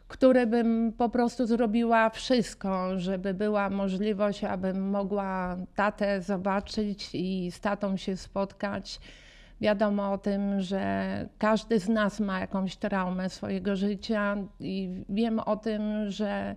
który 0.08 0.48
bym 0.48 0.94
po 0.98 1.10
prostu 1.10 1.46
zrobiła 1.46 2.10
wszystko, 2.10 3.00
żeby 3.00 3.34
była 3.34 3.70
możliwość, 3.70 4.44
abym 4.44 4.90
mogła 4.90 5.58
tatę 5.76 6.22
zobaczyć 6.22 7.10
i 7.14 7.52
z 7.52 7.60
tatą 7.60 7.98
się 7.98 8.18
spotkać. 8.18 9.00
Wiadomo 9.62 10.12
o 10.12 10.18
tym, 10.18 10.62
że 10.62 11.30
każdy 11.38 11.80
z 11.80 11.90
nas 11.90 12.20
ma 12.20 12.40
jakąś 12.40 12.76
traumę 12.76 13.30
swojego 13.30 13.76
życia 13.76 14.38
i 14.60 15.04
wiem 15.10 15.40
o 15.40 15.58
tym, 15.58 16.12
że 16.12 16.56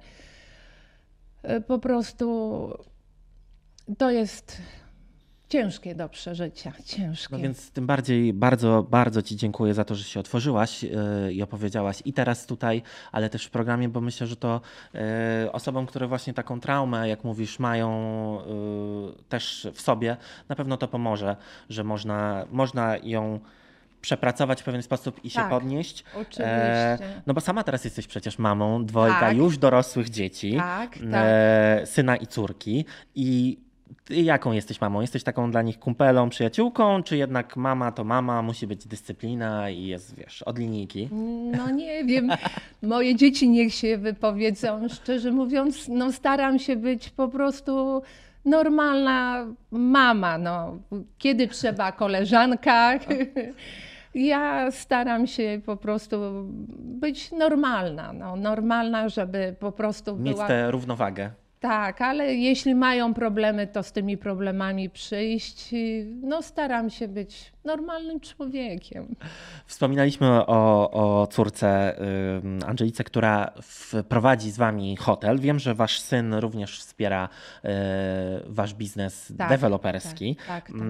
e, 1.42 1.60
po 1.60 1.78
prostu 1.78 2.68
to 3.98 4.10
jest 4.10 4.62
ciężkie 5.48 5.94
do 5.94 6.08
przeżycia, 6.08 6.72
ciężkie. 6.84 7.36
No 7.36 7.38
więc 7.38 7.70
tym 7.70 7.86
bardziej 7.86 8.32
bardzo, 8.32 8.86
bardzo 8.90 9.22
Ci 9.22 9.36
dziękuję 9.36 9.74
za 9.74 9.84
to, 9.84 9.94
że 9.94 10.04
się 10.04 10.20
otworzyłaś 10.20 10.82
yy, 10.82 10.90
i 11.32 11.42
opowiedziałaś 11.42 12.02
i 12.04 12.12
teraz 12.12 12.46
tutaj, 12.46 12.82
ale 13.12 13.30
też 13.30 13.46
w 13.46 13.50
programie, 13.50 13.88
bo 13.88 14.00
myślę, 14.00 14.26
że 14.26 14.36
to 14.36 14.60
yy, 14.94 15.00
osobom, 15.52 15.86
które 15.86 16.06
właśnie 16.06 16.34
taką 16.34 16.60
traumę, 16.60 17.08
jak 17.08 17.24
mówisz, 17.24 17.58
mają 17.58 17.90
yy, 19.06 19.22
też 19.28 19.68
w 19.74 19.80
sobie, 19.80 20.16
na 20.48 20.56
pewno 20.56 20.76
to 20.76 20.88
pomoże, 20.88 21.36
że 21.68 21.84
można, 21.84 22.46
można 22.50 22.96
ją 22.96 23.40
przepracować 24.00 24.62
w 24.62 24.64
pewien 24.64 24.82
sposób 24.82 25.24
i 25.24 25.30
się 25.30 25.40
tak, 25.40 25.50
podnieść. 25.50 26.04
Oczywiście. 26.14 26.44
E, 26.44 26.98
no 27.26 27.34
bo 27.34 27.40
sama 27.40 27.64
teraz 27.64 27.84
jesteś 27.84 28.06
przecież 28.06 28.38
mamą 28.38 28.84
dwojga 28.84 29.20
tak. 29.20 29.36
już 29.36 29.58
dorosłych 29.58 30.10
dzieci, 30.10 30.56
tak, 30.56 30.96
e, 30.96 31.10
tak. 31.10 31.88
syna 31.88 32.16
i 32.16 32.26
córki. 32.26 32.84
I 33.14 33.58
ty 34.04 34.14
jaką 34.14 34.52
jesteś 34.52 34.80
mamą? 34.80 35.00
Jesteś 35.00 35.24
taką 35.24 35.50
dla 35.50 35.62
nich 35.62 35.78
kumpelą, 35.78 36.28
przyjaciółką, 36.28 37.02
czy 37.02 37.16
jednak 37.16 37.56
mama 37.56 37.92
to 37.92 38.04
mama, 38.04 38.42
musi 38.42 38.66
być 38.66 38.86
dyscyplina 38.86 39.70
i 39.70 39.86
jest, 39.86 40.16
wiesz, 40.16 40.42
od 40.42 40.58
linijki? 40.58 41.08
No 41.56 41.70
nie 41.70 42.04
wiem. 42.04 42.30
Moje 42.82 43.16
dzieci 43.16 43.48
niech 43.48 43.74
się 43.74 43.98
wypowiedzą. 43.98 44.88
Szczerze 44.88 45.32
mówiąc, 45.32 45.88
no 45.88 46.12
staram 46.12 46.58
się 46.58 46.76
być 46.76 47.10
po 47.10 47.28
prostu 47.28 48.02
normalna 48.44 49.46
mama. 49.70 50.38
No. 50.38 50.78
Kiedy 51.18 51.48
trzeba 51.48 51.92
koleżanka. 51.92 52.98
Ja 54.14 54.70
staram 54.70 55.26
się 55.26 55.60
po 55.66 55.76
prostu 55.76 56.16
być 56.78 57.32
normalna. 57.32 58.12
No, 58.12 58.36
normalna, 58.36 59.08
żeby 59.08 59.56
po 59.60 59.72
prostu 59.72 60.16
Mieć 60.16 60.34
była... 60.34 60.46
tę 60.46 60.70
równowagę. 60.70 61.30
Tak, 61.60 62.02
ale 62.02 62.34
jeśli 62.34 62.74
mają 62.74 63.14
problemy, 63.14 63.66
to 63.66 63.82
z 63.82 63.92
tymi 63.92 64.16
problemami 64.16 64.90
przyjść. 64.90 65.74
No, 66.22 66.42
staram 66.42 66.90
się 66.90 67.08
być 67.08 67.52
normalnym 67.64 68.20
człowiekiem. 68.20 69.14
Wspominaliśmy 69.66 70.26
o, 70.26 70.90
o 70.90 71.26
córce 71.26 71.96
Angelice, 72.66 73.04
która 73.04 73.52
prowadzi 74.08 74.50
z 74.50 74.56
wami 74.56 74.96
hotel. 74.96 75.38
Wiem, 75.38 75.58
że 75.58 75.74
wasz 75.74 76.00
syn 76.00 76.34
również 76.34 76.78
wspiera 76.78 77.28
y, 77.64 77.68
wasz 78.46 78.74
biznes 78.74 79.32
tak, 79.38 79.48
deweloperski. 79.48 80.36
Tak, 80.36 80.46
tak, 80.46 80.66
tak. 80.66 80.88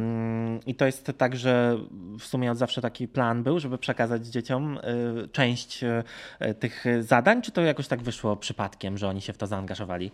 I 0.67 0.75
to 0.75 0.87
jest 0.87 1.13
tak, 1.19 1.37
że 1.37 1.77
w 2.19 2.25
sumie 2.25 2.51
od 2.51 2.59
zawsze 2.59 2.81
taki 2.81 3.09
plan 3.09 3.43
był, 3.43 3.61
żeby 3.61 3.79
przekazać 3.79 4.27
dzieciom 4.27 4.79
y, 4.79 5.29
część 5.29 5.85
y, 5.85 6.55
tych 6.55 6.85
zadań, 7.01 7.43
czy 7.43 7.53
to 7.53 7.61
jakoś 7.61 7.89
tak 7.89 8.03
wyszło 8.03 8.37
przypadkiem, 8.37 8.99
że 8.99 9.09
oni 9.09 9.21
się 9.21 9.33
w 9.33 9.39
to 9.39 9.47
zaangażowali? 9.47 10.11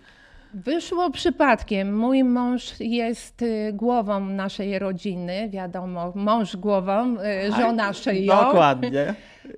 Wyszło 0.54 1.10
przypadkiem. 1.10 1.96
Mój 1.96 2.24
mąż 2.24 2.80
jest 2.80 3.42
y, 3.42 3.72
głową 3.72 4.20
naszej 4.20 4.78
rodziny, 4.78 5.48
wiadomo, 5.50 6.12
mąż 6.14 6.56
głową, 6.56 7.16
y, 7.16 7.52
żona 7.52 7.92
szyją. 7.92 8.36
Dokładnie. 8.36 9.14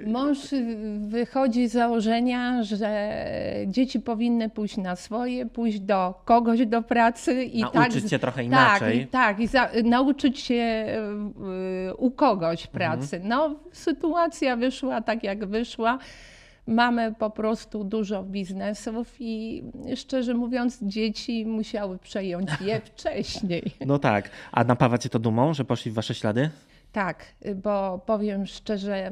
Mąż 0.07 0.53
y, 0.53 0.77
wychodzi 1.01 1.69
z 1.69 1.73
założenia, 1.73 2.63
że 2.63 3.15
dzieci 3.67 4.01
powinny 4.01 4.51
pójść 4.51 4.77
na 4.77 4.97
swoje, 4.97 5.47
pójść 5.47 5.81
do 5.81 6.15
kogoś 6.25 6.67
do 6.67 6.83
pracy 6.83 7.45
i 7.45 7.61
nauczyć 7.61 8.03
tak, 8.03 8.11
się 8.11 8.19
trochę 8.19 8.37
tak, 8.37 8.47
inaczej. 8.47 9.07
Tak, 9.07 9.11
tak 9.11 9.41
i 9.41 9.47
za, 9.47 9.69
nauczyć 9.85 10.41
się 10.41 10.87
u 11.99 12.11
kogoś 12.11 12.67
pracy. 12.67 13.17
Mhm. 13.17 13.29
No, 13.29 13.55
sytuacja 13.73 14.57
wyszła 14.57 15.01
tak, 15.01 15.25
jak 15.25 15.47
wyszła. 15.47 15.99
Mamy 16.67 17.15
po 17.19 17.31
prostu 17.31 17.85
dużo 17.85 18.23
biznesów 18.23 19.17
i 19.19 19.65
szczerze 19.97 20.35
mówiąc, 20.35 20.79
dzieci 20.83 21.47
musiały 21.47 21.99
przejąć 21.99 22.51
je 22.61 22.81
wcześniej. 22.95 23.73
No 23.87 23.99
tak. 23.99 24.31
A 24.53 24.65
napawa 24.65 24.99
cię 24.99 25.09
to 25.09 25.19
dumą, 25.19 25.55
że 25.55 25.65
poszli 25.65 25.91
w 25.91 25.95
wasze 25.95 26.15
ślady? 26.15 26.51
Tak, 26.93 27.25
bo 27.57 27.99
powiem 28.07 28.47
szczerze, 28.47 29.11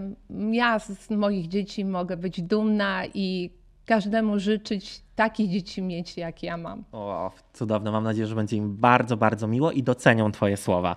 ja 0.51 0.79
z 0.79 1.11
moich 1.11 1.49
dzieci 1.49 1.85
mogę 1.85 2.17
być 2.17 2.43
dumna 2.43 3.03
i 3.15 3.51
każdemu 3.87 4.39
życzyć 4.39 5.03
takich 5.17 5.51
dzieci 5.51 5.83
mieć, 5.83 6.17
jak 6.17 6.43
ja 6.43 6.57
mam. 6.57 6.85
O, 6.93 7.31
cudowne. 7.53 7.91
Mam 7.91 8.05
nadzieję, 8.05 8.27
że 8.27 8.35
będzie 8.35 8.57
im 8.57 8.77
bardzo, 8.77 9.17
bardzo 9.17 9.49
miło 9.49 9.73
i 9.73 9.83
docenią 9.83 10.33
Twoje 10.33 10.57
słowa. 10.57 10.97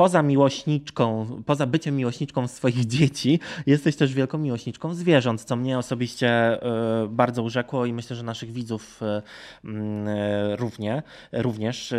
Poza 0.00 0.22
miłośniczką, 0.22 1.26
poza 1.46 1.66
byciem 1.66 1.96
miłośniczką 1.96 2.48
swoich 2.48 2.86
dzieci, 2.96 3.40
jesteś 3.66 3.96
też 3.96 4.14
wielką 4.14 4.38
miłośniczką 4.38 4.94
zwierząt, 4.94 5.44
co 5.44 5.56
mnie 5.56 5.78
osobiście 5.78 6.28
e, 6.28 7.08
bardzo 7.10 7.42
urzekło 7.42 7.86
i 7.86 7.92
myślę, 7.92 8.16
że 8.16 8.22
naszych 8.22 8.52
widzów 8.52 9.02
e, 9.02 9.22
mm, 9.64 10.08
e, 10.08 10.56
równie, 10.56 11.02
również. 11.32 11.94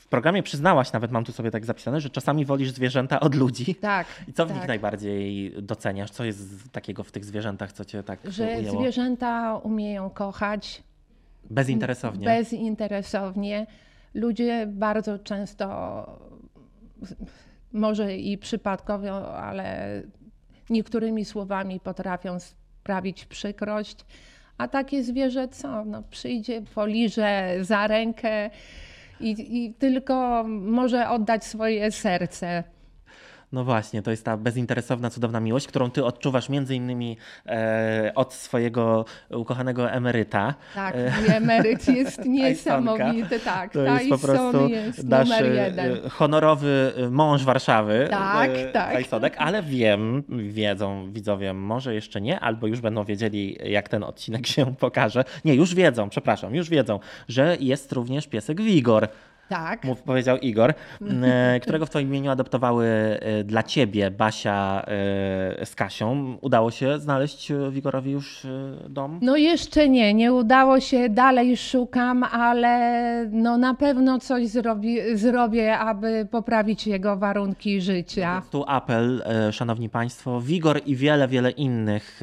W 0.00 0.06
programie 0.08 0.42
przyznałaś, 0.42 0.92
nawet 0.92 1.10
mam 1.10 1.24
tu 1.24 1.32
sobie 1.32 1.50
tak 1.50 1.64
zapisane, 1.64 2.00
że 2.00 2.10
czasami 2.10 2.44
wolisz 2.44 2.70
zwierzęta 2.70 3.20
od 3.20 3.34
ludzi. 3.34 3.74
Tak. 3.74 4.06
I 4.28 4.32
co 4.32 4.44
w 4.46 4.48
tak. 4.48 4.56
nich 4.56 4.68
najbardziej 4.68 5.52
doceniasz? 5.62 6.10
Co 6.10 6.24
jest 6.24 6.72
takiego 6.72 7.02
w 7.02 7.12
tych 7.12 7.24
zwierzętach, 7.24 7.72
co 7.72 7.84
cię 7.84 8.02
tak 8.02 8.18
Że 8.24 8.46
ujęło? 8.46 8.80
zwierzęta 8.80 9.56
umieją 9.56 10.10
kochać. 10.10 10.82
Bezinteresownie. 11.50 12.26
Bezinteresownie. 12.26 13.66
Ludzie 14.14 14.66
bardzo 14.66 15.18
często 15.18 15.64
może 17.72 18.16
i 18.16 18.38
przypadkowo, 18.38 19.36
ale 19.36 19.88
niektórymi 20.70 21.24
słowami 21.24 21.80
potrafią 21.80 22.38
sprawić 22.40 23.24
przykrość. 23.24 24.04
A 24.58 24.68
takie 24.68 25.02
zwierzę 25.02 25.48
co? 25.48 25.84
No, 25.84 26.02
przyjdzie, 26.02 26.62
poliże 26.74 27.54
za 27.60 27.86
rękę 27.86 28.50
i, 29.20 29.64
i 29.64 29.74
tylko 29.74 30.44
może 30.48 31.08
oddać 31.08 31.44
swoje 31.44 31.90
serce. 31.90 32.64
No 33.54 33.64
właśnie, 33.64 34.02
to 34.02 34.10
jest 34.10 34.24
ta 34.24 34.36
bezinteresowna, 34.36 35.10
cudowna 35.10 35.40
miłość, 35.40 35.66
którą 35.66 35.90
ty 35.90 36.04
odczuwasz 36.04 36.48
między 36.48 36.74
innymi 36.74 37.16
e, 37.46 38.12
od 38.14 38.34
swojego 38.34 39.04
ukochanego 39.30 39.90
emeryta. 39.90 40.54
Tak, 40.74 40.94
mój 40.94 41.36
emeryt 41.36 41.88
jest 41.88 42.24
niesamowity, 42.38 43.40
tak. 43.40 43.72
To 43.72 43.82
jest 43.82 44.08
po 44.08 44.18
prostu 44.18 44.68
jest 44.68 45.04
nasz 45.04 45.28
numer 45.28 45.44
e, 45.44 45.66
jeden. 45.66 46.10
honorowy 46.10 46.92
mąż 47.10 47.44
Warszawy. 47.44 48.06
Tak, 48.10 48.50
e, 48.50 48.72
tak. 48.72 48.92
Tajsodek, 48.92 49.34
ale 49.38 49.62
wiem, 49.62 50.22
wiedzą 50.28 51.12
widzowie, 51.12 51.52
może 51.52 51.94
jeszcze 51.94 52.20
nie, 52.20 52.40
albo 52.40 52.66
już 52.66 52.80
będą 52.80 53.04
wiedzieli, 53.04 53.58
jak 53.64 53.88
ten 53.88 54.04
odcinek 54.04 54.46
się 54.46 54.74
pokaże. 54.86 55.24
Nie, 55.44 55.54
już 55.54 55.74
wiedzą, 55.74 56.08
przepraszam, 56.08 56.54
już 56.54 56.70
wiedzą, 56.70 57.00
że 57.28 57.56
jest 57.60 57.92
również 57.92 58.26
piesek 58.26 58.60
Wigor. 58.60 59.08
Tak. 59.48 59.84
Mów, 59.84 60.02
powiedział 60.02 60.38
Igor, 60.38 60.74
e, 61.22 61.60
którego 61.60 61.86
w 61.86 61.90
Twoim 61.90 62.08
imieniu 62.08 62.30
adoptowały 62.30 62.86
e, 62.86 63.44
dla 63.44 63.62
Ciebie 63.62 64.10
Basia 64.10 64.82
e, 64.82 65.66
z 65.66 65.74
Kasią. 65.74 66.38
Udało 66.40 66.70
się 66.70 66.98
znaleźć 66.98 67.52
Wigorowi 67.70 68.10
już 68.10 68.46
dom? 68.88 69.18
No 69.22 69.36
jeszcze 69.36 69.88
nie, 69.88 70.14
nie 70.14 70.32
udało 70.32 70.80
się, 70.80 71.08
dalej 71.08 71.56
szukam, 71.56 72.22
ale 72.22 73.26
no 73.32 73.58
na 73.58 73.74
pewno 73.74 74.18
coś 74.18 74.48
zrobi, 74.48 75.16
zrobię, 75.16 75.78
aby 75.78 76.28
poprawić 76.30 76.86
jego 76.86 77.16
warunki 77.16 77.80
życia. 77.80 78.42
Tu 78.50 78.64
apel, 78.66 79.22
szanowni 79.50 79.88
państwo, 79.88 80.40
Wigor 80.40 80.80
i 80.86 80.96
wiele, 80.96 81.28
wiele 81.28 81.50
innych 81.50 82.20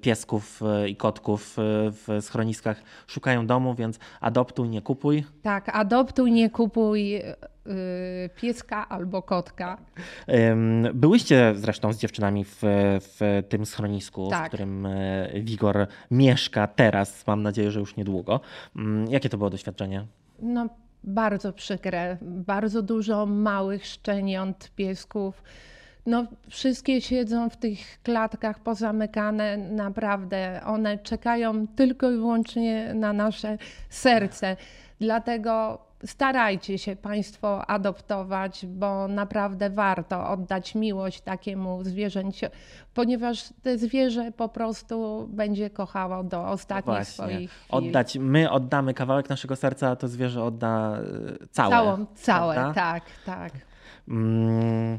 piesków 0.00 0.60
i 0.88 0.96
kotków 0.96 1.56
w 1.56 2.18
schroniskach 2.20 2.82
szukają 3.06 3.46
domu, 3.46 3.74
więc 3.74 3.98
adoptuj, 4.20 4.68
nie 4.68 4.82
kupuj. 4.82 5.24
Tak, 5.42 5.70
adoptuj, 5.76 6.13
nie 6.22 6.50
kupuj 6.50 7.16
y, 7.16 7.22
pieska 8.36 8.88
albo 8.88 9.22
kotka. 9.22 9.78
Byłyście 10.94 11.52
zresztą 11.56 11.92
z 11.92 11.98
dziewczynami 11.98 12.44
w, 12.44 12.58
w 13.00 13.42
tym 13.48 13.66
schronisku, 13.66 14.26
w 14.26 14.30
Tak. 14.30 14.48
którym 14.48 14.86
e, 14.86 15.28
Wigor 15.40 15.86
mieszka 16.10 16.66
teraz, 16.66 17.26
mam 17.26 17.42
nadzieję, 17.42 17.70
że 17.70 17.80
już 17.80 17.96
niedługo. 17.96 18.40
Ym, 18.76 19.06
Jakie 19.10 19.28
to 19.28 19.38
było 19.38 19.50
doświadczenie? 19.50 20.06
No, 20.42 20.68
bardzo 21.04 21.52
przykre. 21.52 22.16
Bardzo 22.22 22.82
dużo 22.82 23.26
małych 23.26 23.86
szczeniąt, 23.86 24.70
piesków. 24.76 25.42
No, 26.06 26.26
wszystkie 26.48 27.00
siedzą 27.00 27.50
w 27.50 27.56
tych 27.56 27.78
klatkach 28.02 28.58
pozamykane. 28.60 29.56
Naprawdę, 29.56 30.60
one 30.66 30.98
czekają 30.98 31.66
tylko 31.66 32.10
i 32.10 32.16
wyłącznie 32.16 32.94
na 32.94 33.12
nasze 33.12 33.58
serce. 33.88 34.56
Dlatego 35.00 35.78
starajcie 36.06 36.78
się 36.78 36.96
Państwo 36.96 37.66
adoptować, 37.66 38.66
bo 38.66 39.08
naprawdę 39.08 39.70
warto 39.70 40.28
oddać 40.28 40.74
miłość 40.74 41.20
takiemu 41.20 41.84
zwierzęciu, 41.84 42.46
ponieważ 42.94 43.44
te 43.62 43.78
zwierzę 43.78 44.32
po 44.32 44.48
prostu 44.48 45.28
będzie 45.32 45.70
kochało 45.70 46.24
do 46.24 46.48
ostatnich 46.48 47.04
swoich 47.04 47.52
chwil. 47.52 47.76
Oddać, 47.78 48.16
my 48.20 48.50
oddamy 48.50 48.94
kawałek 48.94 49.28
naszego 49.28 49.56
serca, 49.56 49.90
a 49.90 49.96
to 49.96 50.08
zwierzę 50.08 50.44
odda 50.44 50.98
e, 51.42 51.46
całe. 51.50 51.70
Całą, 51.70 52.06
całe, 52.14 52.54
prawda? 52.54 52.74
tak, 52.74 53.04
tak. 53.24 53.52
Mm. 54.08 54.98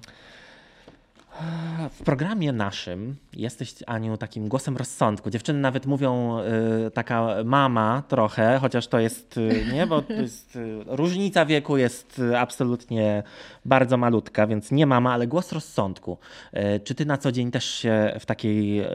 W 1.92 2.04
programie 2.04 2.52
naszym 2.52 3.16
jesteś, 3.34 3.74
Aniu, 3.88 4.18
takim 4.18 4.48
głosem 4.48 4.78
rozsądku. 4.78 5.30
Dziewczyny 5.30 5.60
nawet 5.60 5.86
mówią 5.86 6.40
y, 6.88 6.92
taka 6.92 7.36
mama 7.46 8.04
trochę, 8.08 8.58
chociaż 8.62 8.88
to 8.88 9.00
jest, 9.00 9.38
y, 9.38 9.66
nie, 9.74 9.88
bo 9.88 10.04
jest, 10.10 10.56
y, 10.56 10.84
różnica 10.88 11.46
wieku 11.46 11.78
jest 11.78 12.20
y, 12.20 12.40
absolutnie 12.40 13.24
bardzo 13.66 13.98
malutka, 13.98 14.48
więc 14.48 14.72
nie 14.72 14.86
mama, 14.86 15.14
ale 15.14 15.28
głos 15.28 15.52
rozsądku. 15.52 16.18
Y, 16.54 16.80
czy 16.80 16.96
ty 16.96 17.06
na 17.06 17.18
co 17.18 17.32
dzień 17.32 17.52
też 17.52 17.66
się 17.66 18.16
w 18.20 18.26
takiej 18.26 18.82
y, 18.82 18.88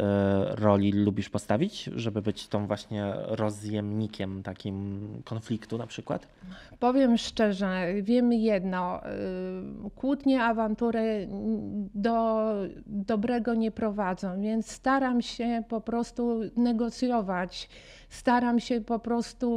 roli 0.48 0.92
lubisz 0.92 1.28
postawić, 1.28 1.84
żeby 1.84 2.22
być 2.22 2.48
tą 2.48 2.66
właśnie 2.66 3.12
rozjemnikiem 3.16 4.42
takim 4.42 5.00
konfliktu 5.24 5.78
na 5.78 5.86
przykład? 5.86 6.26
Powiem 6.78 7.18
szczerze, 7.18 7.86
wiem 8.02 8.32
jedno. 8.32 9.00
Kłótnie, 9.94 10.44
awantury 10.44 11.28
do 11.94 12.29
dobrego 12.86 13.54
nie 13.54 13.70
prowadzą, 13.70 14.40
więc 14.40 14.70
staram 14.70 15.22
się 15.22 15.62
po 15.68 15.80
prostu 15.80 16.40
negocjować, 16.56 17.68
staram 18.08 18.60
się 18.60 18.80
po 18.80 18.98
prostu 18.98 19.48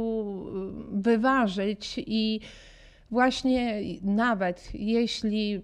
y, 0.96 1.02
wyważyć 1.02 2.00
i 2.06 2.40
właśnie 3.10 3.80
nawet 4.02 4.74
jeśli 4.74 5.62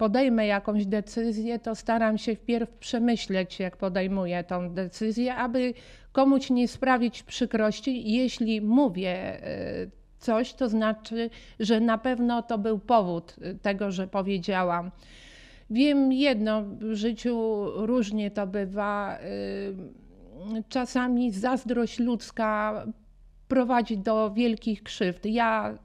podejmę 0.00 0.46
jakąś 0.46 0.86
decyzję, 0.86 1.58
to 1.58 1.74
staram 1.74 2.18
się 2.18 2.34
wpierw 2.36 2.70
przemyśleć, 2.70 3.60
jak 3.60 3.76
podejmuję 3.76 4.44
tą 4.44 4.70
decyzję, 4.70 5.34
aby 5.34 5.74
komuś 6.12 6.50
nie 6.50 6.68
sprawić 6.68 7.22
przykrości. 7.22 8.12
Jeśli 8.12 8.60
mówię 8.60 9.40
y, 9.84 9.90
coś, 10.18 10.54
to 10.54 10.68
znaczy, 10.68 11.30
że 11.60 11.80
na 11.80 11.98
pewno 11.98 12.42
to 12.42 12.58
był 12.58 12.78
powód 12.78 13.36
y, 13.42 13.58
tego, 13.62 13.90
że 13.90 14.06
powiedziałam. 14.08 14.90
Wiem 15.70 16.12
jedno, 16.12 16.62
w 16.62 16.94
życiu 16.94 17.64
różnie 17.74 18.30
to 18.30 18.46
bywa. 18.46 19.18
y, 19.18 20.64
Czasami 20.68 21.32
zazdrość 21.32 21.98
ludzka 21.98 22.84
prowadzi 23.48 23.98
do 23.98 24.30
wielkich 24.30 24.82
krzywd. 24.82 25.26
Ja 25.26 25.78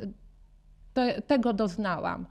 te, 0.93 1.21
tego 1.21 1.53
doznałam. 1.53 2.25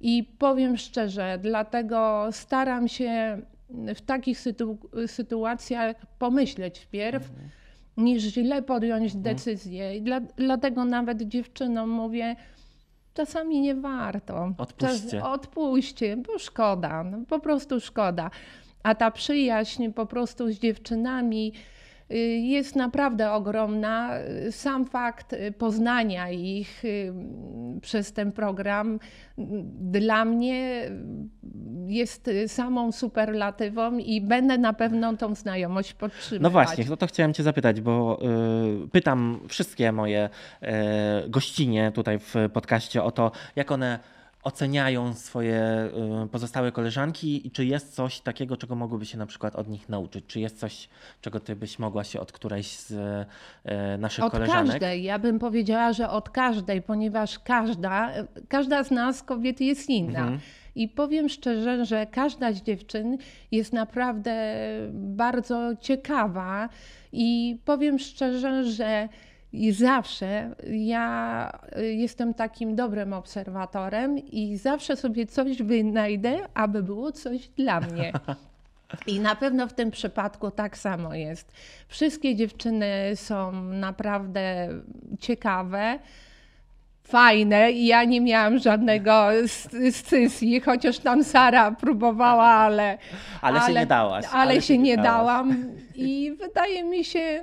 I 0.00 0.24
powiem 0.38 0.76
szczerze, 0.76 1.38
dlatego 1.42 2.28
staram 2.30 2.88
się 2.88 3.42
w 3.70 4.00
takich 4.00 4.40
sytu, 4.40 4.78
sytuacjach 5.06 5.96
pomyśleć 6.18 6.78
wpierw, 6.78 7.30
niż 7.96 8.22
źle 8.22 8.62
podjąć 8.62 9.16
decyzję. 9.16 9.96
I 9.96 10.02
dla, 10.02 10.20
dlatego 10.20 10.84
nawet 10.84 11.22
dziewczynom 11.22 11.90
mówię, 11.90 12.36
czasami 13.18 13.60
nie 13.60 13.74
warto. 13.74 14.54
Odpuśćcie. 14.58 15.10
Czas, 15.10 15.22
odpuśćcie, 15.24 16.16
bo 16.16 16.38
szkoda, 16.38 17.04
no, 17.04 17.18
po 17.28 17.38
prostu 17.40 17.80
szkoda. 17.80 18.30
A 18.82 18.94
ta 18.94 19.10
przyjaźń 19.10 19.88
po 19.90 20.06
prostu 20.06 20.52
z 20.52 20.58
dziewczynami 20.58 21.52
jest 22.40 22.76
naprawdę 22.76 23.32
ogromna. 23.32 24.18
Y, 24.46 24.52
Sam 24.52 24.86
fakt 24.86 25.32
y, 25.32 25.52
poznania 25.52 26.30
ich 26.30 26.84
y, 26.84 27.12
przez 27.82 28.12
ten 28.12 28.32
program 28.32 28.94
y, 28.94 29.42
dla 29.90 30.24
mnie 30.24 30.84
y, 30.84 31.92
jest 31.92 32.28
y, 32.28 32.48
samą 32.48 32.92
superlatywą 32.92 33.98
i 33.98 34.20
będę 34.20 34.58
na 34.58 34.72
pewno 34.72 35.16
tą 35.16 35.34
znajomość 35.34 35.94
podtrzymywać. 35.94 36.42
No 36.42 36.50
właśnie, 36.50 36.84
no 36.90 36.96
to 36.96 37.06
chciałem 37.06 37.34
Cię 37.34 37.42
zapytać, 37.42 37.80
bo 37.80 38.20
y, 38.84 38.88
pytam 38.88 39.40
wszystkie 39.48 39.92
moje 39.92 40.28
y, 40.62 40.68
gościnie 41.28 41.92
tutaj 41.94 42.18
w 42.18 42.34
podcaście 42.52 43.02
o 43.02 43.10
to, 43.10 43.32
jak 43.56 43.70
one 43.72 43.98
oceniają 44.42 45.14
swoje 45.14 45.90
y, 46.24 46.28
pozostałe 46.28 46.72
koleżanki 46.72 47.46
i 47.46 47.50
czy 47.50 47.64
jest 47.64 47.94
coś 47.94 48.20
takiego, 48.20 48.56
czego 48.56 48.74
mogłyby 48.74 49.06
się 49.06 49.18
na 49.18 49.26
przykład 49.26 49.56
od 49.56 49.68
nich 49.68 49.88
nauczyć? 49.88 50.24
Czy 50.26 50.40
jest 50.40 50.58
coś, 50.58 50.88
czego 51.20 51.40
Ty 51.40 51.56
byś 51.56 51.78
mogła 51.78 52.04
się 52.04 52.20
od 52.20 52.32
którejś 52.32 52.66
z 52.78 52.90
y, 52.90 53.98
naszych 53.98 54.24
Od 54.24 54.32
koleżanek? 54.32 54.72
każdej, 54.72 55.02
ja 55.02 55.18
bym 55.18 55.38
powiedziała, 55.38 55.92
że 55.92 56.10
od 56.10 56.30
każdej, 56.30 56.82
ponieważ 56.82 57.38
każda, 57.38 58.10
każda 58.48 58.84
z 58.84 58.90
nas 58.90 59.22
kobiet 59.22 59.60
jest 59.60 59.90
inna. 59.90 60.20
Mhm. 60.20 60.40
I 60.74 60.88
powiem 60.88 61.28
szczerze, 61.28 61.84
że 61.84 62.06
każda 62.06 62.52
z 62.52 62.62
dziewczyn 62.62 63.18
jest 63.50 63.72
naprawdę 63.72 64.54
bardzo 64.92 65.70
ciekawa 65.80 66.68
i 67.12 67.58
powiem 67.64 67.98
szczerze, 67.98 68.64
że 68.64 69.08
i 69.52 69.72
zawsze 69.72 70.50
ja 70.70 71.50
jestem 71.76 72.34
takim 72.34 72.76
dobrym 72.76 73.12
obserwatorem 73.12 74.18
i 74.18 74.56
zawsze 74.56 74.96
sobie 74.96 75.26
coś 75.26 75.62
wynajdę, 75.62 76.38
aby 76.54 76.82
było 76.82 77.12
coś 77.12 77.48
dla 77.48 77.80
mnie. 77.80 78.12
I 79.06 79.20
na 79.20 79.36
pewno 79.36 79.66
w 79.66 79.72
tym 79.72 79.90
przypadku 79.90 80.50
tak 80.50 80.78
samo 80.78 81.14
jest. 81.14 81.52
Wszystkie 81.88 82.34
dziewczyny 82.34 83.12
są 83.14 83.52
naprawdę 83.62 84.68
ciekawe, 85.20 85.98
fajne 87.08 87.72
i 87.72 87.86
ja 87.86 88.04
nie 88.04 88.20
miałam 88.20 88.58
żadnego 88.58 89.28
scysji, 89.90 90.60
chociaż 90.60 90.98
tam 90.98 91.24
Sara 91.24 91.70
próbowała, 91.70 92.44
ale... 92.44 92.98
Ale 93.40 93.60
się 93.60 93.72
nie 93.74 93.86
dałaś, 93.86 94.24
Ale, 94.24 94.42
ale 94.42 94.54
się 94.54 94.60
się 94.60 94.78
nie 94.78 94.96
nie 94.96 95.02
dałam 95.02 95.56
i 95.94 96.36
wydaje 96.38 96.84
mi 96.84 97.04
się, 97.04 97.42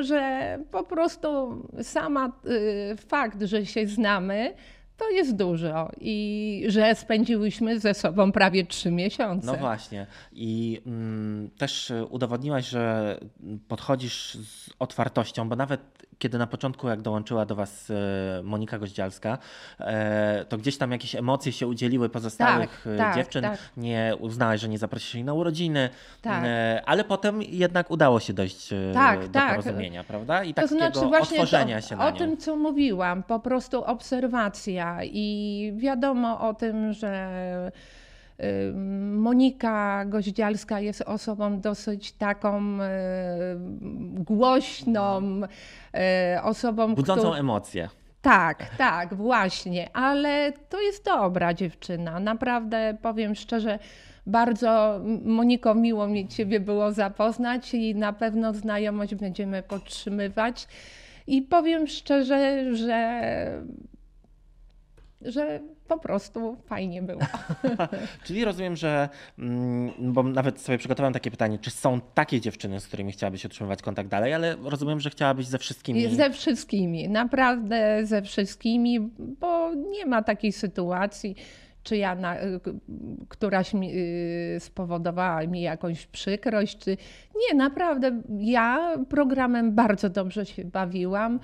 że 0.00 0.58
po 0.70 0.84
prostu 0.84 1.62
sama 1.82 2.32
y, 2.46 2.96
fakt, 2.96 3.42
że 3.42 3.66
się 3.66 3.86
znamy, 3.86 4.54
to 5.02 5.10
jest 5.10 5.36
dużo 5.36 5.90
i 6.00 6.64
że 6.68 6.94
spędziłyśmy 6.94 7.80
ze 7.80 7.94
sobą 7.94 8.32
prawie 8.32 8.66
trzy 8.66 8.90
miesiące. 8.90 9.46
No 9.46 9.54
właśnie. 9.54 10.06
I 10.32 10.80
mm, 10.86 11.50
też 11.58 11.92
udowodniłaś, 12.10 12.68
że 12.68 13.18
podchodzisz 13.68 14.34
z 14.34 14.70
otwartością, 14.78 15.48
bo 15.48 15.56
nawet 15.56 15.80
kiedy 16.18 16.38
na 16.38 16.46
początku, 16.46 16.88
jak 16.88 17.00
dołączyła 17.02 17.46
do 17.46 17.54
Was 17.54 17.90
e, 17.90 18.42
Monika 18.42 18.78
Goździalska, 18.78 19.38
e, 19.80 20.44
to 20.48 20.58
gdzieś 20.58 20.78
tam 20.78 20.92
jakieś 20.92 21.14
emocje 21.14 21.52
się 21.52 21.66
udzieliły 21.66 22.08
pozostałych 22.08 22.80
Tak, 22.84 22.92
e, 22.94 22.96
tak, 22.96 23.14
dziewczyn. 23.16 23.42
tak. 23.42 23.58
Nie 23.76 24.14
uznałaś, 24.20 24.60
że 24.60 24.68
nie 24.68 24.78
zaprosisz 24.78 25.14
jej 25.14 25.24
na 25.24 25.34
urodziny, 25.34 25.88
Tak. 26.22 26.44
ale 26.86 27.04
potem 27.04 27.42
jednak 27.42 27.90
udało 27.90 28.20
się 28.20 28.32
dojść 28.32 28.70
Tak, 28.94 29.20
do 29.26 29.32
tak. 29.32 29.50
porozumienia, 29.50 30.04
prawda? 30.04 30.44
I 30.44 30.54
To 30.54 30.62
takiego 30.62 30.78
znaczy 30.78 31.06
właśnie 31.06 31.36
otworzenia 31.38 31.80
to, 31.80 31.88
się 31.88 31.96
na 31.96 32.06
o 32.06 32.10
nią. 32.10 32.16
tym, 32.16 32.36
co 32.36 32.56
mówiłam, 32.56 33.22
po 33.22 33.40
prostu 33.40 33.84
obserwacja 33.84 34.91
i 35.04 35.72
wiadomo 35.76 36.48
o 36.48 36.54
tym, 36.54 36.92
że 36.92 37.72
y, 38.40 38.72
Monika 39.16 40.04
Goździalska 40.04 40.80
jest 40.80 41.02
osobą 41.02 41.60
dosyć 41.60 42.12
taką 42.12 42.62
y, 42.80 42.86
głośną, 44.24 45.20
y, 46.36 46.42
osobą, 46.42 46.94
Budzącą 46.94 47.28
któ- 47.30 47.38
emocje. 47.40 47.88
tak, 48.22 48.76
tak, 48.78 49.14
właśnie, 49.14 49.96
ale 49.96 50.52
to 50.68 50.80
jest 50.80 51.04
dobra 51.04 51.54
dziewczyna. 51.54 52.20
Naprawdę 52.20 52.96
powiem 53.02 53.34
szczerze, 53.34 53.78
bardzo 54.26 55.00
Moniko, 55.24 55.74
miło 55.74 56.06
mi 56.06 56.28
Ciebie 56.28 56.60
było 56.60 56.92
zapoznać 56.92 57.74
i 57.74 57.94
na 57.94 58.12
pewno 58.12 58.54
znajomość 58.54 59.14
będziemy 59.14 59.62
podtrzymywać. 59.62 60.68
I 61.26 61.42
powiem 61.42 61.86
szczerze, 61.86 62.74
że, 62.74 63.22
że 65.24 65.60
po 65.88 65.98
prostu 65.98 66.56
fajnie 66.66 67.02
było. 67.02 67.20
Czyli 68.24 68.44
rozumiem, 68.44 68.76
że, 68.76 69.08
mm, 69.38 69.92
bo 69.98 70.22
nawet 70.22 70.60
sobie 70.60 70.78
przygotowałem 70.78 71.12
takie 71.12 71.30
pytanie, 71.30 71.58
czy 71.58 71.70
są 71.70 72.00
takie 72.14 72.40
dziewczyny, 72.40 72.80
z 72.80 72.86
którymi 72.86 73.12
chciałabyś 73.12 73.44
utrzymywać 73.44 73.82
kontakt 73.82 74.08
dalej, 74.08 74.34
ale 74.34 74.56
rozumiem, 74.64 75.00
że 75.00 75.10
chciałabyś 75.10 75.46
ze 75.46 75.58
wszystkimi. 75.58 76.14
Ze 76.14 76.30
wszystkimi, 76.30 77.08
naprawdę 77.08 78.06
ze 78.06 78.22
wszystkimi, 78.22 79.00
bo 79.18 79.74
nie 79.74 80.06
ma 80.06 80.22
takiej 80.22 80.52
sytuacji, 80.52 81.36
czy 81.82 81.96
ja, 81.96 82.14
na, 82.14 82.36
któraś 83.28 83.74
mi, 83.74 83.92
y, 83.96 84.56
spowodowała 84.60 85.46
mi 85.46 85.60
jakąś 85.60 86.06
przykrość, 86.06 86.78
czy 86.78 86.96
nie, 87.36 87.56
naprawdę 87.56 88.22
ja 88.38 88.94
programem 89.08 89.74
bardzo 89.74 90.10
dobrze 90.10 90.46
się 90.46 90.64
bawiłam 90.64 91.40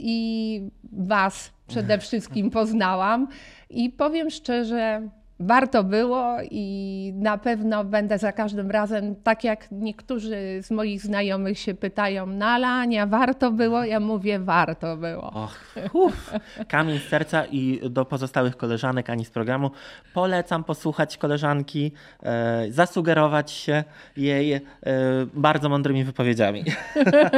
i 0.00 0.70
was 0.92 1.52
przede 1.66 1.98
wszystkim 1.98 2.50
poznałam. 2.50 3.28
I 3.70 3.90
powiem 3.90 4.30
szczerze, 4.30 5.08
warto 5.40 5.84
było 5.84 6.36
i 6.50 7.12
na 7.16 7.38
pewno 7.38 7.84
będę 7.84 8.18
za 8.18 8.32
każdym 8.32 8.70
razem, 8.70 9.16
tak 9.22 9.44
jak 9.44 9.68
niektórzy 9.70 10.36
z 10.62 10.70
moich 10.70 11.02
znajomych 11.02 11.58
się 11.58 11.74
pytają, 11.74 12.26
no 12.26 12.46
ale 12.46 12.66
Ania, 12.66 13.06
warto 13.06 13.50
było? 13.50 13.84
Ja 13.84 14.00
mówię, 14.00 14.38
warto 14.38 14.96
było. 14.96 15.32
Och, 15.32 15.58
kamień 16.68 16.98
z 16.98 17.08
serca 17.08 17.44
i 17.44 17.80
do 17.90 18.04
pozostałych 18.04 18.56
koleżanek 18.56 19.10
ani 19.10 19.24
z 19.24 19.30
programu 19.30 19.70
polecam 20.14 20.64
posłuchać 20.64 21.16
koleżanki, 21.16 21.92
e, 22.22 22.66
zasugerować 22.70 23.50
się 23.50 23.84
jej 24.16 24.52
e, 24.52 24.60
bardzo 25.34 25.68
mądrymi 25.68 26.04
wypowiedziami. 26.04 26.64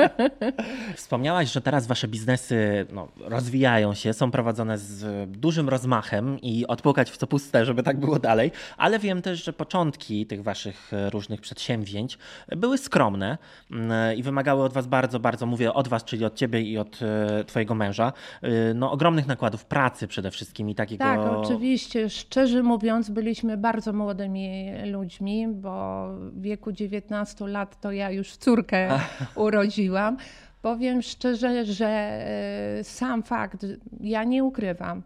Wspomniałaś, 0.97 1.53
że 1.53 1.61
teraz 1.61 1.87
wasze 1.87 2.09
biznesy 2.09 2.87
no, 2.93 3.09
rozwijają 3.21 3.95
się, 3.95 4.13
są 4.13 4.31
prowadzone 4.31 4.79
z 4.79 5.31
dużym 5.31 5.69
rozmachem 5.69 6.41
i 6.41 6.67
odpukać 6.67 7.11
w 7.11 7.17
co 7.17 7.27
puste, 7.27 7.65
żeby 7.65 7.83
tak 7.83 7.92
było 7.99 8.19
dalej, 8.19 8.51
ale 8.77 8.99
wiem 8.99 9.23
też, 9.23 9.45
że 9.45 9.53
początki 9.53 10.27
tych 10.27 10.43
waszych 10.43 10.93
e, 10.93 11.11
różnych 11.11 11.41
przedsięwzięć 11.41 12.19
były 12.57 12.79
skromne 12.79 13.39
mm, 13.71 14.17
i 14.17 14.23
wymagały 14.23 14.65
od 14.65 14.73
was 14.73 14.87
bardzo, 14.87 15.21
bardzo, 15.21 15.47
mówię 15.47 15.73
od 15.73 15.89
was, 15.89 16.05
czyli 16.05 16.25
od 16.25 16.35
ciebie 16.35 16.61
i 16.61 16.79
od 16.79 17.01
e, 17.03 17.45
twojego 17.45 17.75
męża, 17.75 18.13
e, 18.43 18.75
no 18.75 18.93
ogromnych 18.93 19.27
nakładów 19.27 19.65
pracy 19.65 20.09
przede 20.09 20.31
wszystkim 20.31 20.71
i 20.71 20.75
takiego... 20.75 21.05
Tak, 21.05 21.21
oczywiście. 21.21 22.11
Szczerze 22.11 22.63
mówiąc, 22.63 23.11
byliśmy 23.11 23.57
bardzo 23.57 23.93
młodymi 23.93 24.73
ludźmi, 24.85 25.49
bo 25.49 26.07
w 26.17 26.41
wieku 26.41 26.73
19 26.73 27.47
lat 27.47 27.81
to 27.81 27.93
ja 27.93 28.11
już 28.11 28.37
córkę 28.37 29.01
urodziłam. 29.35 30.17
Powiem 30.63 31.03
szczerze, 31.03 31.65
że 31.65 31.89
e, 31.89 32.85
sam 32.85 33.23
fakt, 33.23 33.67
ja 34.01 34.25
nie 34.25 34.45
ukrywam, 34.45 35.03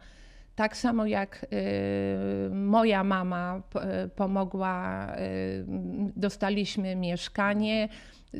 tak 0.56 0.76
samo 0.76 1.06
jak 1.06 1.46
e, 1.52 2.50
moja 2.50 3.04
mama 3.04 3.62
p- 3.70 4.08
pomogła, 4.16 5.06
e, 5.06 5.18
dostaliśmy 6.16 6.96
mieszkanie, 6.96 7.88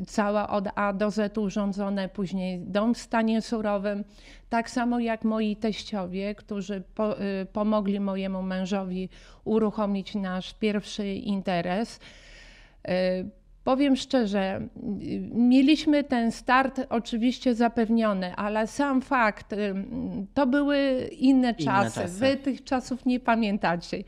całe 0.07 0.47
od 0.47 0.65
A 0.75 0.93
do 0.93 1.11
Z 1.11 1.37
urządzone, 1.37 2.09
później 2.09 2.59
dom 2.59 2.93
w 2.93 2.97
stanie 2.97 3.41
surowym. 3.41 4.03
Tak 4.49 4.69
samo 4.69 4.99
jak 4.99 5.23
moi 5.23 5.55
teściowie, 5.55 6.35
którzy 6.35 6.83
po, 6.95 7.21
y, 7.21 7.45
pomogli 7.53 7.99
mojemu 7.99 8.43
mężowi 8.43 9.09
uruchomić 9.43 10.15
nasz 10.15 10.53
pierwszy 10.53 11.07
interes. 11.07 11.99
Powiem 13.67 13.95
szczerze, 13.95 14.61
mieliśmy 15.33 16.03
ten 16.03 16.31
start 16.31 16.81
oczywiście 16.89 17.55
zapewniony, 17.55 18.35
ale 18.35 18.67
sam 18.67 19.01
fakt, 19.01 19.53
y, 19.53 19.73
to 20.33 20.45
były 20.47 21.09
inne 21.19 21.53
czasy. 21.55 22.01
czasy. 22.01 22.19
Wy 22.19 22.37
tych 22.37 22.63
czasów 22.63 23.05
nie 23.05 23.19
pamiętacie. 23.19 24.03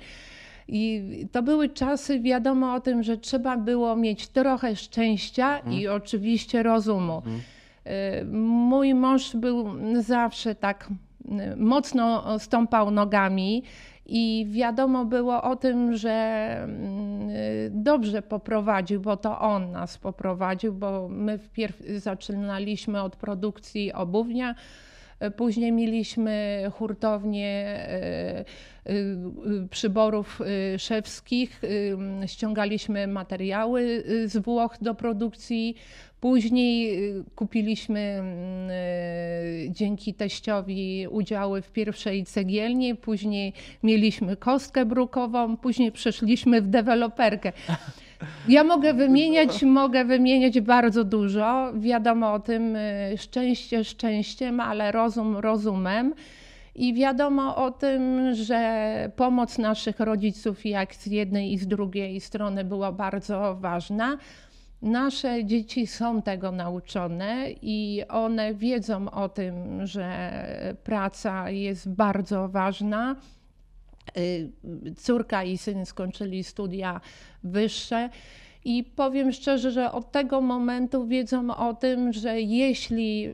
I 0.68 1.04
to 1.32 1.44
były 1.44 1.70
czasy, 1.70 2.20
wiadomo 2.20 2.74
o 2.74 2.80
tym, 2.80 3.04
że 3.04 3.18
trzeba 3.18 3.58
było 3.58 3.96
mieć 3.96 4.28
trochę 4.28 4.76
szczęścia 4.76 5.60
i 5.60 5.88
oczywiście 5.88 6.64
rozumu. 6.64 7.22
Y, 7.22 8.26
Mój 8.34 8.94
mąż 8.94 9.36
był 9.36 9.66
zawsze 10.02 10.56
tak 10.56 10.90
y, 11.26 11.56
mocno 11.56 12.40
stąpał 12.40 12.92
nogami 12.92 13.64
i 14.12 14.46
wiadomo 14.50 15.06
było 15.06 15.42
o 15.42 15.56
tym, 15.56 15.96
że 15.98 16.12
mm, 16.64 17.30
y, 17.30 17.72
dobrze 17.74 18.22
poprowadził, 18.22 19.02
bo 19.02 19.18
to 19.18 19.40
on 19.40 19.72
nas 19.72 19.98
poprowadził, 19.98 20.74
bo 20.74 21.08
my 21.10 21.38
wpierw 21.38 21.80
zaczynaliśmy 21.98 23.02
od 23.02 23.16
produkcji 23.16 23.94
obuwnia, 23.94 24.56
y, 25.24 25.32
później 25.32 25.72
mieliśmy 25.72 26.64
hurtownię 26.74 27.80
y, 27.90 28.46
przyborów 29.70 30.42
y, 30.76 30.80
szewskich, 30.80 31.64
y, 31.64 31.98
ściągaliśmy 32.28 33.08
materiały 33.08 33.82
y, 33.82 34.30
z 34.30 34.38
Włoch 34.38 34.78
do 34.82 34.96
produkcji, 34.96 35.76
Później 36.20 37.04
y, 37.10 37.24
kupiliśmy 37.36 38.00
mm, 38.00 38.70
y, 38.70 39.68
dzięki 39.72 40.14
teściowi 40.14 41.08
udziały 41.10 41.62
w 41.62 41.72
pierwszej 41.72 42.26
cegielni, 42.26 42.96
później 42.96 43.54
mieliśmy 43.84 44.36
kostkę 44.36 44.86
brukową, 44.86 45.58
później 45.58 45.92
przeszliśmy 45.92 46.62
w 46.62 46.68
deweloperkę. 46.68 47.52
Ja 48.48 48.64
mogę 48.64 48.94
wymieniać, 48.94 49.64
mogę 49.64 50.06
wymieniać 50.06 50.60
bardzo 50.60 51.04
dużo. 51.04 51.74
Wiadomo 51.74 52.34
o 52.34 52.40
tym, 52.40 52.76
y, 52.76 53.16
szczęście 53.18 53.84
szczęściem, 53.84 54.60
ale 54.60 54.92
rozum 54.92 55.38
rozumem. 55.38 56.14
I 56.76 56.94
wiadomo 56.94 57.56
o 57.56 57.72
tym, 57.72 58.34
że 58.36 59.12
pomoc 59.16 59.58
naszych 59.58 60.00
rodziców, 60.00 60.66
jak 60.66 60.96
z 60.96 61.06
jednej 61.06 61.54
i 61.54 61.58
z 61.58 61.68
drugiej 61.68 62.22
strony, 62.22 62.64
była 62.64 62.92
bardzo 62.92 63.56
ważna. 63.56 64.18
Nasze 64.82 65.46
dzieci 65.46 65.88
są 65.88 66.22
tego 66.22 66.52
nauczone 66.52 67.46
i 67.62 68.04
one 68.10 68.54
wiedzą 68.54 69.12
o 69.12 69.30
tym, 69.30 69.86
że 69.88 70.32
praca 70.84 71.50
jest 71.50 71.90
bardzo 71.90 72.50
ważna. 72.50 73.16
Y, 74.18 74.52
Córka 74.98 75.44
i 75.44 75.58
syn 75.58 75.86
skończyli 75.86 76.44
studia 76.44 77.02
wyższe. 77.44 78.10
I 78.66 78.84
powiem 78.84 79.32
szczerze, 79.32 79.72
że 79.72 79.92
od 79.92 80.12
tego 80.12 80.42
momentu 80.42 81.08
wiedzą 81.08 81.56
o 81.56 81.74
tym, 81.74 82.14
że 82.14 82.42
jeśli 82.42 83.34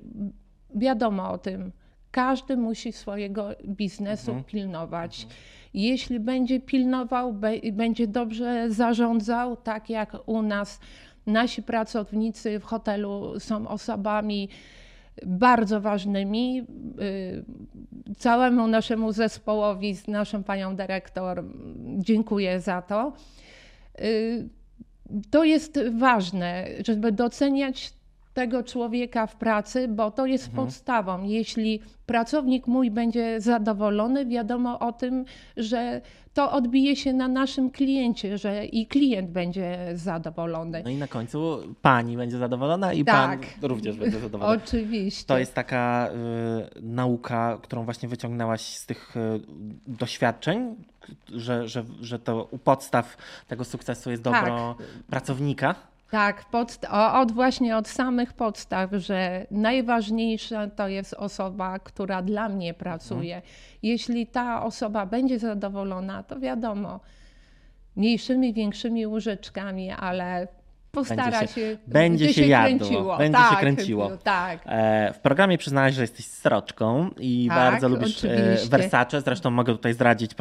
wiadomo 0.75 1.31
o 1.31 1.37
tym, 1.37 1.71
każdy 2.15 2.58
musi 2.58 2.91
swojego 2.91 3.49
biznesu 3.65 4.43
pilnować. 4.47 5.28
Jeśli 5.73 6.19
będzie 6.19 6.60
pilnował, 6.60 7.34
be- 7.34 7.71
będzie 7.73 8.08
dobrze 8.08 8.69
zarządzał, 8.69 9.56
tak 9.58 9.89
jak 9.89 10.17
u 10.25 10.41
nas 10.41 10.80
nasi 11.28 11.63
pracownicy 11.63 12.60
w 12.60 12.63
hotelu 12.63 13.39
są 13.39 13.67
osobami 13.67 14.49
bardzo 15.25 15.82
ważnymi. 15.82 16.65
Y, 17.01 18.15
Całemu 18.17 18.67
naszemu 18.67 19.12
zespołowi 19.12 19.95
z 19.95 20.08
naszą 20.08 20.43
panią 20.43 20.75
dyrektor 20.75 21.43
dziękuję 21.97 22.60
za 22.60 22.82
to. 22.82 23.13
Y, 24.01 24.49
To 25.32 25.43
jest 25.43 25.80
ważne, 25.97 26.67
żeby 26.86 27.12
doceniać 27.12 27.93
tego 28.35 28.63
człowieka 28.63 29.27
w 29.27 29.35
pracy, 29.35 29.87
bo 29.87 30.11
to 30.11 30.25
jest 30.25 30.47
mhm. 30.47 30.65
podstawą. 30.65 31.23
Jeśli 31.23 31.81
pracownik 32.05 32.67
mój 32.67 32.91
będzie 32.91 33.41
zadowolony, 33.41 34.25
wiadomo 34.25 34.79
o 34.79 34.91
tym, 34.91 35.25
że 35.57 36.01
to 36.33 36.51
odbije 36.51 36.95
się 36.95 37.13
na 37.13 37.27
naszym 37.27 37.71
kliencie, 37.71 38.37
że 38.37 38.65
i 38.65 38.87
klient 38.87 39.31
będzie 39.31 39.77
zadowolony. 39.93 40.81
No 40.83 40.89
i 40.89 40.95
na 40.95 41.07
końcu 41.07 41.59
pani 41.81 42.17
będzie 42.17 42.37
zadowolona 42.37 42.93
i 42.93 43.05
tak. 43.05 43.39
pan 43.39 43.69
również 43.69 43.97
będzie 43.97 44.19
zadowolony. 44.19 44.61
Oczywiście. 44.63 45.25
To 45.25 45.37
jest 45.37 45.53
taka 45.53 46.09
y, 46.77 46.81
nauka, 46.81 47.57
którą 47.61 47.83
właśnie 47.83 48.09
wyciągnęłaś 48.09 48.61
z 48.61 48.85
tych 48.85 49.17
y, 49.17 49.41
doświadczeń, 49.87 50.75
że, 51.33 51.67
że, 51.67 51.83
że 52.01 52.19
to 52.19 52.47
u 52.51 52.57
podstaw 52.57 53.17
tego 53.47 53.65
sukcesu 53.65 54.11
jest 54.11 54.23
dobro 54.23 54.75
tak. 54.77 54.87
pracownika. 55.07 55.75
Tak, 56.11 56.45
pod, 56.45 56.79
od 57.13 57.31
właśnie 57.31 57.77
od 57.77 57.87
samych 57.87 58.33
podstaw, 58.33 58.89
że 58.93 59.47
najważniejsza 59.51 60.67
to 60.67 60.87
jest 60.87 61.13
osoba, 61.13 61.79
która 61.79 62.21
dla 62.21 62.49
mnie 62.49 62.73
pracuje. 62.73 63.35
Mhm. 63.35 63.53
Jeśli 63.83 64.27
ta 64.27 64.63
osoba 64.63 65.05
będzie 65.05 65.39
zadowolona, 65.39 66.23
to 66.23 66.39
wiadomo, 66.39 66.99
mniejszymi, 67.95 68.53
większymi 68.53 69.07
łyżeczkami, 69.07 69.91
ale 69.91 70.47
postara 70.95 71.31
będzie 71.31 71.47
się, 71.47 71.53
się, 71.53 71.77
będzie 71.88 72.27
się, 72.27 72.34
się 72.34 72.47
jadło, 72.47 72.77
kręciło. 72.77 73.17
Będzie 73.17 73.38
tak, 73.38 73.51
się 73.51 73.55
kręciło. 73.55 74.12
Tak. 74.23 74.60
E, 74.65 75.13
w 75.13 75.19
programie 75.19 75.58
przyznałaś, 75.58 75.93
że 75.93 76.01
jesteś 76.01 76.25
sroczką 76.25 77.10
i 77.19 77.45
tak, 77.49 77.58
bardzo 77.58 77.89
lubisz 77.89 78.25
e, 78.25 78.27
oczywiście. 78.27 78.69
Versace. 78.69 79.21
Zresztą 79.21 79.51
mogę 79.51 79.73
tutaj 79.73 79.93
zdradzić 79.93 80.31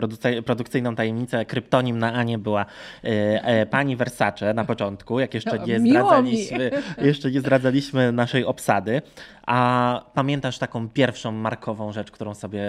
produkcyjną 0.47 0.95
tajemnicę. 0.95 1.45
Kryptonim 1.45 1.99
na 1.99 2.13
Anie 2.13 2.39
była 2.39 2.67
e, 3.03 3.67
pani 3.67 3.97
Versace 3.97 4.55
na 4.55 4.65
początku, 4.65 5.21
jak 5.21 5.35
jeszcze 5.35 5.59
nie 5.59 5.81
zdradzaliśmy, 5.81 6.71
jeszcze 6.99 7.31
nie 7.31 7.41
zdradzaliśmy 7.41 8.13
naszej 8.13 8.45
obsady. 8.45 9.03
A 9.47 10.01
pamiętasz 10.15 10.59
taką 10.59 10.89
pierwszą 10.89 11.33
markową 11.33 11.93
rzecz, 11.93 12.11
którą 12.11 12.35
sobie 12.35 12.65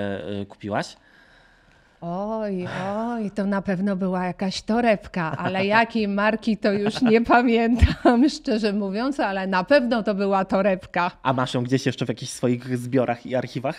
kupiłaś? 0.50 0.96
Oj, 2.02 2.68
oj, 2.96 3.32
to 3.32 3.46
na 3.46 3.62
pewno 3.62 3.96
była 3.96 4.26
jakaś 4.26 4.62
torebka, 4.62 5.38
ale 5.38 5.66
jakiej 5.66 6.08
marki 6.08 6.58
to 6.58 6.72
już 6.72 7.02
nie 7.02 7.22
pamiętam, 7.22 8.30
szczerze 8.38 8.74
mówiąc, 8.74 9.20
ale 9.20 9.48
na 9.48 9.64
pewno 9.64 10.04
to 10.04 10.16
była 10.16 10.46
torebka. 10.46 11.12
A 11.24 11.34
masz 11.34 11.54
ją 11.54 11.64
gdzieś 11.64 11.86
jeszcze 11.86 12.06
w 12.06 12.10
jakichś 12.10 12.32
swoich 12.32 12.78
zbiorach 12.78 13.26
i 13.26 13.36
archiwach? 13.36 13.76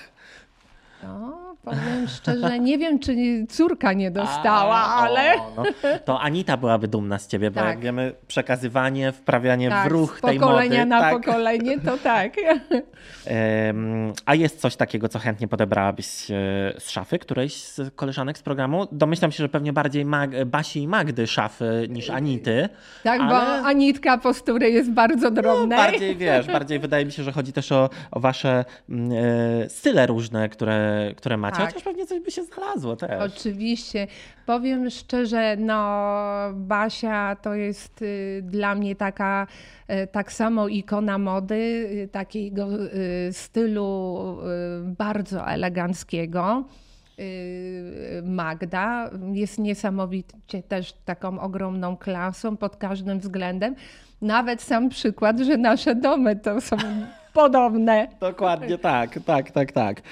O, 1.05 1.46
powiem 1.67 2.09
szczerze, 2.09 2.59
nie 2.59 2.79
wiem, 2.79 2.99
czy 2.99 3.17
córka 3.49 3.93
nie 3.93 4.11
dostała, 4.11 4.77
A, 4.77 4.95
ale. 4.95 5.35
O, 5.35 5.53
no. 5.57 5.65
To 6.05 6.21
Anita 6.21 6.57
byłaby 6.57 6.89
dumna 6.89 7.19
z 7.19 7.27
ciebie, 7.27 7.51
bo 7.51 7.61
tak. 7.61 7.69
jak 7.69 7.79
wiemy, 7.79 8.13
przekazywanie, 8.29 9.13
wprawianie 9.13 9.69
tak, 9.69 9.89
w 9.89 9.93
ruch 9.93 10.21
tej 10.21 10.39
mody. 10.39 10.53
pokolenia 10.53 10.85
na 10.85 11.01
tak. 11.01 11.15
pokolenie, 11.15 11.81
to 11.81 11.99
tak. 11.99 12.33
A 14.27 14.35
jest 14.35 14.61
coś 14.61 14.77
takiego, 14.77 15.09
co 15.09 15.19
chętnie 15.19 15.49
podebrałabyś 15.49 16.31
e, 16.31 16.35
z 16.79 16.91
szafy 16.91 17.19
którejś 17.19 17.55
z 17.65 17.95
koleżanek 17.95 18.39
z 18.39 18.43
programu? 18.43 18.87
Domyślam 18.93 19.33
się, 19.33 19.45
że 19.45 19.49
pewnie 19.49 19.73
bardziej 19.73 20.05
Mag 20.05 20.45
Basi 20.45 20.83
i 20.83 20.89
Magdy 20.89 21.27
szafy 21.27 21.87
niż 21.89 22.11
Anity. 22.11 22.69
Tak, 23.05 23.21
ale... 23.21 23.31
bo 23.31 23.67
Anitka 23.69 24.19
postury 24.19 24.71
jest 24.71 24.91
bardzo 24.91 25.31
drobna. 25.31 25.77
No, 25.77 25.83
bardziej 25.83 26.17
wiesz, 26.17 26.47
bardziej 26.47 26.79
wydaje 26.79 27.05
mi 27.07 27.13
się, 27.13 27.23
że 27.23 27.33
chodzi 27.33 27.53
też 27.53 27.73
o, 27.73 27.91
o 28.11 28.21
wasze 28.21 28.65
mm, 28.89 29.11
e, 29.13 29.69
style 29.69 30.07
różne, 30.07 30.49
które, 30.49 31.13
które 31.17 31.37
macie 31.37 31.56
tak. 31.57 31.67
chociaż 31.67 31.83
pewnie 31.83 32.07
coś 32.07 32.21
by 32.21 32.31
się 32.31 32.43
znalazło 32.43 32.97
też. 32.97 33.37
Oczywiście. 33.37 34.07
Powiem 34.47 34.91
szczerze, 34.91 35.57
no 35.59 36.09
Basia 36.55 37.37
to 37.43 37.55
jest 37.55 38.03
y, 38.03 38.41
dla 38.45 38.75
mnie 38.75 38.97
taka 38.97 39.47
y, 39.91 40.07
tak 40.07 40.33
samo 40.33 40.69
ikona 40.69 41.19
mody, 41.19 41.55
y, 41.55 42.09
takiego 42.13 42.69
stylu 43.33 44.17
bardzo 44.83 45.49
eleganckiego. 45.49 46.65
Magda 48.23 49.11
jest 49.33 49.59
niesamowicie 49.59 50.63
też 50.69 50.93
taką 51.05 51.41
ogromną 51.41 51.97
klasą 51.97 52.57
pod 52.57 52.77
każdym 52.77 53.19
względem. 53.19 53.75
Nawet 54.23 54.63
sam 54.63 54.89
przykład, 54.89 55.41
że 55.41 55.57
nasze 55.57 55.95
domy 55.95 56.37
to 56.37 56.61
są 56.61 56.77
podobne. 57.37 58.09
Dokładnie 58.21 58.79
tak, 58.79 59.19
tak, 59.27 59.51
tak, 59.51 59.73
tak. 59.73 60.03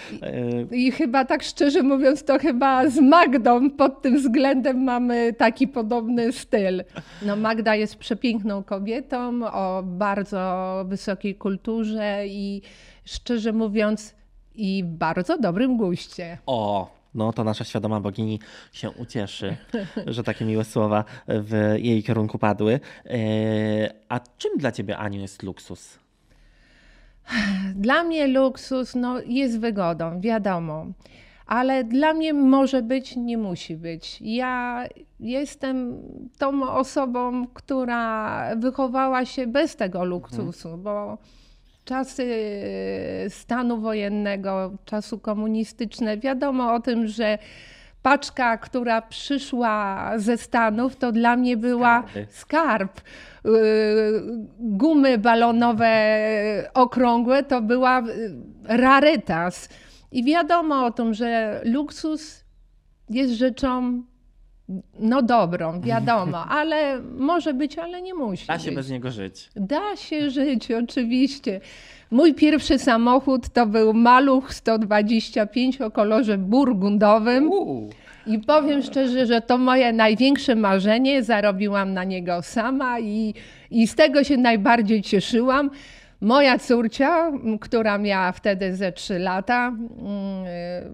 I, 0.72 0.87
I, 0.87 0.92
chyba 0.92 1.24
tak 1.24 1.42
szczerze 1.42 1.82
mówiąc, 1.82 2.24
to 2.24 2.38
chyba 2.38 2.88
z 2.88 3.00
Magdą 3.00 3.70
pod 3.70 4.02
tym 4.02 4.16
względem 4.16 4.84
mamy 4.84 5.32
taki 5.32 5.68
podobny 5.68 6.32
styl. 6.32 6.84
No 7.22 7.37
Magda 7.37 7.74
jest 7.74 7.96
przepiękną 7.96 8.62
kobietą 8.62 9.40
o 9.52 9.82
bardzo 9.82 10.84
wysokiej 10.88 11.34
kulturze 11.34 12.26
i 12.26 12.62
szczerze 13.04 13.52
mówiąc 13.52 14.14
i 14.54 14.84
bardzo 14.84 15.38
dobrym 15.38 15.76
guście. 15.76 16.38
O, 16.46 16.90
no 17.14 17.32
to 17.32 17.44
nasza 17.44 17.64
świadoma 17.64 18.00
bogini 18.00 18.40
się 18.72 18.90
ucieszy, 18.90 19.56
że 20.06 20.22
takie 20.22 20.44
miłe 20.44 20.64
słowa 20.64 21.04
w 21.28 21.74
jej 21.78 22.02
kierunku 22.02 22.38
padły. 22.38 22.80
E, 23.06 23.18
a 24.08 24.20
czym 24.38 24.50
dla 24.58 24.72
ciebie, 24.72 24.98
Aniu, 24.98 25.20
jest 25.20 25.42
luksus? 25.42 26.03
Dla 27.74 28.04
mnie 28.04 28.26
luksus 28.26 28.94
no, 28.94 29.20
jest 29.26 29.60
wygodą, 29.60 30.20
wiadomo, 30.20 30.87
ale 31.46 31.84
dla 31.84 32.14
mnie 32.14 32.34
może 32.34 32.82
być, 32.82 33.16
nie 33.16 33.38
musi 33.38 33.76
być. 33.76 34.18
Ja 34.20 34.84
jestem 35.20 36.02
tą 36.38 36.70
osobą, 36.70 37.46
która 37.46 38.40
wychowała 38.56 39.24
się 39.24 39.46
bez 39.46 39.76
tego 39.76 40.04
luksusu, 40.04 40.68
mhm. 40.68 40.82
bo 40.82 41.18
czasy 41.84 42.26
stanu 43.28 43.80
wojennego, 43.80 44.72
czasu 44.84 45.18
komunistycznego, 45.18 46.22
wiadomo 46.22 46.74
o 46.74 46.80
tym, 46.80 47.06
że 47.06 47.38
paczka, 48.04 48.58
która 48.58 49.02
przyszła 49.02 50.10
ze 50.16 50.36
Stanów, 50.36 50.96
to 50.96 51.12
dla 51.12 51.36
mnie 51.36 51.56
była 51.56 52.02
Skarby. 52.02 52.26
skarb. 52.30 53.00
Y, 53.00 53.50
gumy 54.58 55.18
balonowe 55.18 55.90
okrągłe 56.74 57.42
to 57.42 57.62
była 57.62 58.00
y, 58.00 58.04
rarytas. 58.64 59.68
I 60.12 60.24
wiadomo 60.24 60.84
o 60.86 60.90
tym, 60.90 61.14
że 61.14 61.60
luksus 61.64 62.44
jest 63.10 63.32
rzeczą 63.32 64.02
no 64.98 65.22
dobrą, 65.22 65.81
wiadomo, 65.81 66.44
ale 66.59 67.03
może 67.03 67.55
być, 67.55 67.79
ale 67.79 68.03
nie 68.03 68.14
musi. 68.14 68.46
Da 68.46 68.59
się 68.59 68.64
być. 68.64 68.74
bez 68.74 68.90
niego 68.90 69.11
żyć. 69.11 69.50
Da 69.57 69.96
się 69.96 70.31
żyć, 70.31 70.70
oczywiście. 70.70 71.61
Mój 72.11 72.35
pierwszy 72.35 72.79
samochód 72.79 73.48
to 73.48 73.66
był 73.66 73.94
Maluch 73.94 74.55
125 74.55 75.81
o 75.81 75.90
kolorze 75.90 76.38
burgundowym. 76.38 77.50
I 78.27 78.38
powiem 78.38 78.83
szczerze, 78.83 79.27
że 79.27 79.40
to 79.40 79.59
moje 79.59 79.92
największe 79.92 80.55
marzenie. 80.55 81.22
Zarobiłam 81.22 81.92
na 81.92 82.05
niego 82.05 82.42
sama 82.42 83.00
i, 83.00 83.35
i 83.70 83.87
z 83.87 83.94
tego 83.94 84.24
się 84.24 84.37
najbardziej 84.37 85.03
cieszyłam. 85.03 85.70
Moja 86.20 86.59
córcia, 86.59 87.33
która 87.61 87.98
miała 87.98 88.33
wtedy 88.33 88.77
ze 88.77 88.92
3 88.92 89.18
lata, 89.18 89.72
yy, 89.72 90.90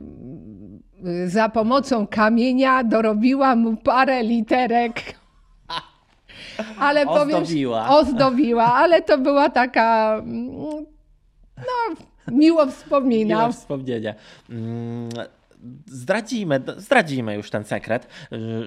za 1.27 1.49
pomocą 1.49 2.07
kamienia 2.07 2.85
dorobiła 2.85 3.57
mu 3.57 3.77
parę 3.77 4.23
literek. 4.23 5.21
Ale 6.79 7.07
ozdobiła. 7.07 7.85
powiem, 7.85 7.99
ozdobiła, 7.99 8.65
ale 8.65 9.03
to 9.03 9.19
była 9.19 9.51
taka 9.51 10.21
no, 11.57 11.97
miło 12.33 12.67
wspominam. 12.67 13.41
Miło 13.41 13.53
wspomnienia. 13.53 14.15
Mm, 14.51 15.09
zdradzimy, 15.87 16.61
zdradzimy 16.77 17.35
już 17.35 17.51
ten 17.51 17.65
sekret, 17.65 18.07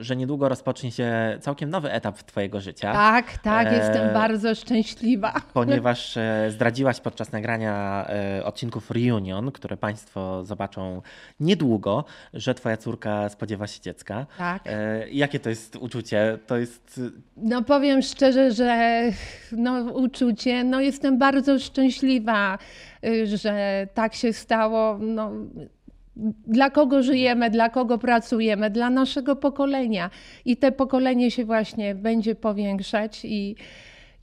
że 0.01 0.15
niedługo 0.15 0.49
rozpocznie 0.49 0.91
się 0.91 1.37
całkiem 1.41 1.69
nowy 1.69 1.91
etap 1.91 2.23
Twojego 2.23 2.61
życia. 2.61 2.93
Tak, 2.93 3.37
tak, 3.37 3.67
e... 3.67 3.75
jestem 3.75 4.13
bardzo 4.13 4.55
szczęśliwa. 4.55 5.33
Ponieważ 5.53 6.17
e, 6.17 6.51
zdradziłaś 6.51 6.99
podczas 6.99 7.31
nagrania 7.31 8.05
e, 8.09 8.45
odcinków 8.45 8.91
Reunion, 8.91 9.51
które 9.51 9.77
Państwo 9.77 10.43
zobaczą 10.43 11.01
niedługo, 11.39 12.05
że 12.33 12.53
Twoja 12.53 12.77
córka 12.77 13.29
spodziewa 13.29 13.67
się 13.67 13.81
dziecka. 13.81 14.25
Tak. 14.37 14.61
E, 14.65 15.09
jakie 15.09 15.39
to 15.39 15.49
jest 15.49 15.75
uczucie? 15.75 16.39
To 16.47 16.57
jest. 16.57 17.01
No 17.37 17.63
powiem 17.63 18.01
szczerze, 18.01 18.51
że 18.51 19.01
no, 19.51 19.83
uczucie, 19.83 20.63
no 20.63 20.81
jestem 20.81 21.17
bardzo 21.17 21.59
szczęśliwa, 21.59 22.57
y, 23.05 23.37
że 23.37 23.87
tak 23.93 24.13
się 24.13 24.33
stało. 24.33 24.97
No, 25.01 25.31
dla 26.47 26.69
kogo 26.69 27.03
żyjemy, 27.03 27.49
dla 27.49 27.69
kogo 27.69 27.97
pracujemy, 27.97 28.69
dla 28.69 28.89
naszego 28.89 29.35
pokolenia. 29.35 30.09
I 30.45 30.57
te 30.57 30.71
pokolenie 30.71 31.31
się 31.31 31.45
właśnie 31.45 31.95
będzie 31.95 32.35
powiększać 32.35 33.25
i, 33.25 33.55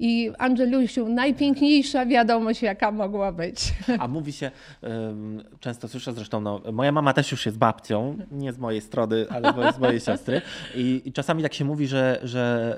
I 0.02 0.30
Angelusiu, 0.38 1.08
najpiękniejsza 1.08 2.06
wiadomość, 2.06 2.62
jaka 2.62 2.90
mogła 2.90 3.32
być. 3.32 3.74
A 3.98 4.08
mówi 4.08 4.32
się, 4.32 4.50
ym, 4.84 5.44
często 5.60 5.88
słyszę 5.88 6.12
zresztą, 6.12 6.40
no, 6.40 6.60
moja 6.72 6.92
mama 6.92 7.12
też 7.12 7.32
już 7.32 7.46
jest 7.46 7.58
babcią, 7.58 8.18
nie 8.32 8.52
z 8.52 8.58
mojej 8.58 8.80
strony, 8.80 9.26
ale 9.30 9.72
z 9.72 9.78
mojej 9.78 10.00
siostry. 10.00 10.42
I, 10.74 11.02
I, 11.04 11.12
czasami 11.12 11.42
tak 11.42 11.54
się 11.54 11.64
mówi, 11.64 11.86
że, 11.86 12.20
że 12.22 12.76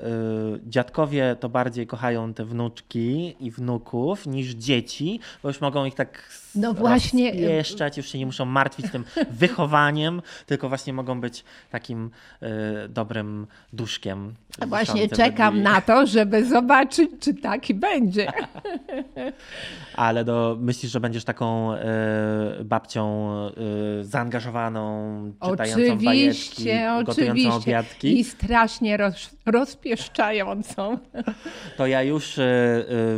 y, 0.55 0.69
dziadkowie 0.69 1.35
to 1.39 1.49
bardziej 1.49 1.87
kochają 1.87 2.33
te 2.33 2.45
wnuczki 2.45 3.35
i 3.39 3.51
wnuków 3.51 4.27
niż 4.27 4.47
dzieci, 4.47 5.19
bo 5.43 5.49
już 5.49 5.61
mogą 5.61 5.85
ich 5.85 5.95
tak 5.95 6.29
no 6.55 6.73
właśnie 6.73 7.29
jeszcze 7.29 7.91
już 7.97 8.07
się 8.07 8.19
nie 8.19 8.25
muszą 8.25 8.45
martwić 8.45 8.91
tym 8.91 9.05
wychowaniem, 9.31 10.21
tylko 10.45 10.69
właśnie 10.69 10.93
mogą 10.93 11.21
być 11.21 11.43
takim 11.71 12.11
y, 12.43 12.47
dobrym 12.89 13.47
duszkiem. 13.73 14.33
Właśnie 14.67 15.09
czekam 15.09 15.61
na 15.61 15.81
to, 15.81 16.07
żeby 16.07 16.45
zobaczyć, 16.45 17.09
czy 17.19 17.33
taki 17.33 17.73
będzie. 17.73 18.31
Ale 19.95 20.25
do, 20.25 20.57
myślisz, 20.59 20.91
że 20.91 20.99
będziesz 20.99 21.23
taką 21.23 21.73
y, 21.73 21.79
babcią 22.63 23.31
y, 23.99 24.03
zaangażowawaną, 24.03 25.33
czytającą 25.49 25.81
oczywiście, 25.81 26.05
bajeczki, 26.05 26.53
oczywiście. 26.53 27.03
gotującą 27.05 27.53
obiadki? 27.53 28.19
I 28.19 28.23
strasznie 28.23 28.97
roz, 28.97 29.35
rozpieszczającą. 29.45 30.97
To 31.77 31.87
ja 31.87 32.03
już 32.03 32.37
y, 32.37 32.43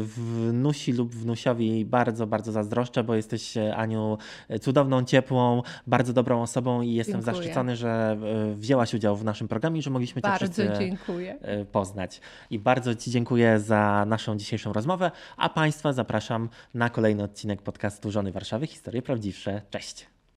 wnusi 0.03 0.93
lub 0.93 1.15
wnusiowi 1.15 1.85
bardzo, 1.85 2.27
bardzo 2.27 2.51
zazdroszczę, 2.51 3.03
bo 3.03 3.15
jesteś, 3.15 3.53
Aniu, 3.75 4.17
cudowną, 4.61 5.03
ciepłą, 5.03 5.61
bardzo 5.87 6.13
dobrą 6.13 6.41
osobą 6.41 6.81
i 6.81 6.93
jestem 6.93 7.15
dziękuję. 7.21 7.35
zaszczycony, 7.35 7.75
że 7.75 8.17
wzięłaś 8.55 8.93
udział 8.93 9.17
w 9.17 9.23
naszym 9.23 9.47
programie 9.47 9.79
i 9.79 9.81
że 9.81 9.89
mogliśmy 9.89 10.21
Cię 10.21 10.27
bardzo 10.27 10.45
wszyscy 10.45 10.79
dziękuję. 10.79 11.37
poznać. 11.71 12.21
I 12.49 12.59
bardzo 12.59 12.95
Ci 12.95 13.11
dziękuję 13.11 13.59
naszą 14.05 14.37
dzisiejszą 14.37 14.73
rozmowę, 14.73 15.11
a 15.37 15.49
Państwa 15.49 15.93
zapraszam 15.93 16.49
na 16.73 16.89
kolejny 16.89 17.23
odcinek 17.23 17.61
podcastu 17.61 18.11
Żony 18.11 18.31
Warszawy 18.31 18.67
Historie 18.67 19.01
Prawdziwsze. 19.01 19.61
Cześć! 19.69 20.14